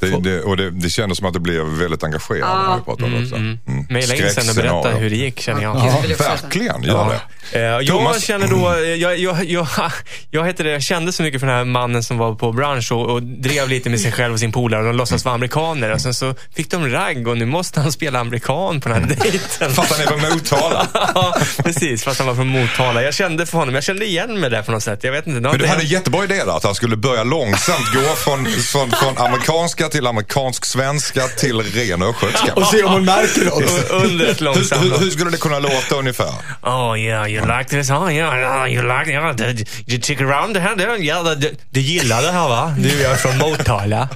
[0.00, 3.04] Det, det, och det, det kändes som att det blev väldigt engagerande när vi pratade
[3.04, 3.34] om det också.
[3.34, 3.58] Mm.
[3.90, 5.76] Mejla in sen och berätta hur det gick känner jag.
[5.76, 6.82] Ja, också verkligen.
[6.82, 7.20] Gör det.
[7.52, 8.24] Eh, jag Thomas?
[8.24, 9.66] känner då, eh, jag, jag, jag,
[10.30, 12.92] jag, heter det, jag kände så mycket för den här mannen som var på brunch
[12.92, 15.92] och, och drev lite med sig själv och sin polare och de låtsas vara amerikaner.
[15.92, 19.08] Och sen så fick de ragg och nu måste han spela amerikan på den här
[19.08, 19.72] dejten.
[19.72, 20.86] Fast han är från Motala.
[21.14, 22.04] ja, precis.
[22.04, 23.02] Fast han var från Motala.
[23.02, 25.04] Jag kände för honom, jag kände igen mig där på något sätt.
[25.04, 25.40] Jag vet inte.
[25.40, 28.90] Men du hade en jättebra idé där, att han skulle börja långsamt gå från, från,
[28.90, 32.54] från amerikanska till amerikansk-svenska till ren östgötska.
[32.54, 33.90] Och se om hon märker något.
[34.04, 34.84] Under ett Hur, långsamt...
[34.84, 36.32] hur, hur skulle det kunna låta ungefär?
[36.62, 37.90] Oh yeah, you like this?
[37.90, 40.76] Oh yeah, you like yeah, the, you check around det här?
[40.76, 42.74] Det, ja, du, du gillar det här va?
[42.78, 44.08] Du är från Motala.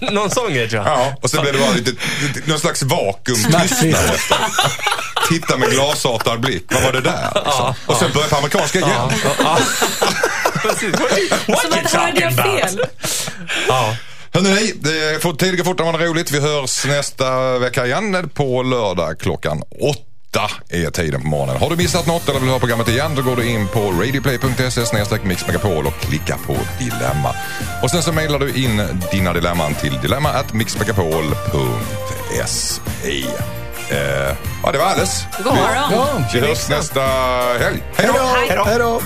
[0.12, 0.98] Någon sån grej tror jag.
[0.98, 1.92] Ja, och så blev det bara lite,
[2.44, 3.96] någon slags Smärtfritt.
[3.96, 4.36] efter.
[5.28, 7.32] Titta med glasartad blick, vad var det där?
[7.34, 7.74] Liksom.
[7.86, 8.90] Och sen börja på amerikanska igen.
[9.24, 9.58] Ja, ja.
[10.62, 10.92] Precis.
[10.92, 11.10] What,
[11.46, 12.60] what you talking about?
[12.60, 12.80] fel?
[13.68, 13.96] Ja.
[14.34, 16.30] Hörrni, det får går fortare är roligt.
[16.30, 21.56] Vi hörs nästa vecka igen på lördag klockan åtta är tiden på morgonen.
[21.56, 24.86] Har du missat något eller vill höra programmet igen då går du in på radioplay.se
[24.86, 27.34] snedstreck mixmegapol och klickar på dilemma.
[27.82, 28.82] Och sen så mejlar du in
[29.12, 33.24] dina dilemman till dilemma at mixmegapol.se.
[33.90, 35.24] Eh, ja, det var alles.
[35.44, 36.24] God morgon.
[36.32, 37.00] Vi hörs nästa
[37.60, 37.82] helg.
[37.96, 38.12] Hej då!
[38.64, 39.00] Hej då!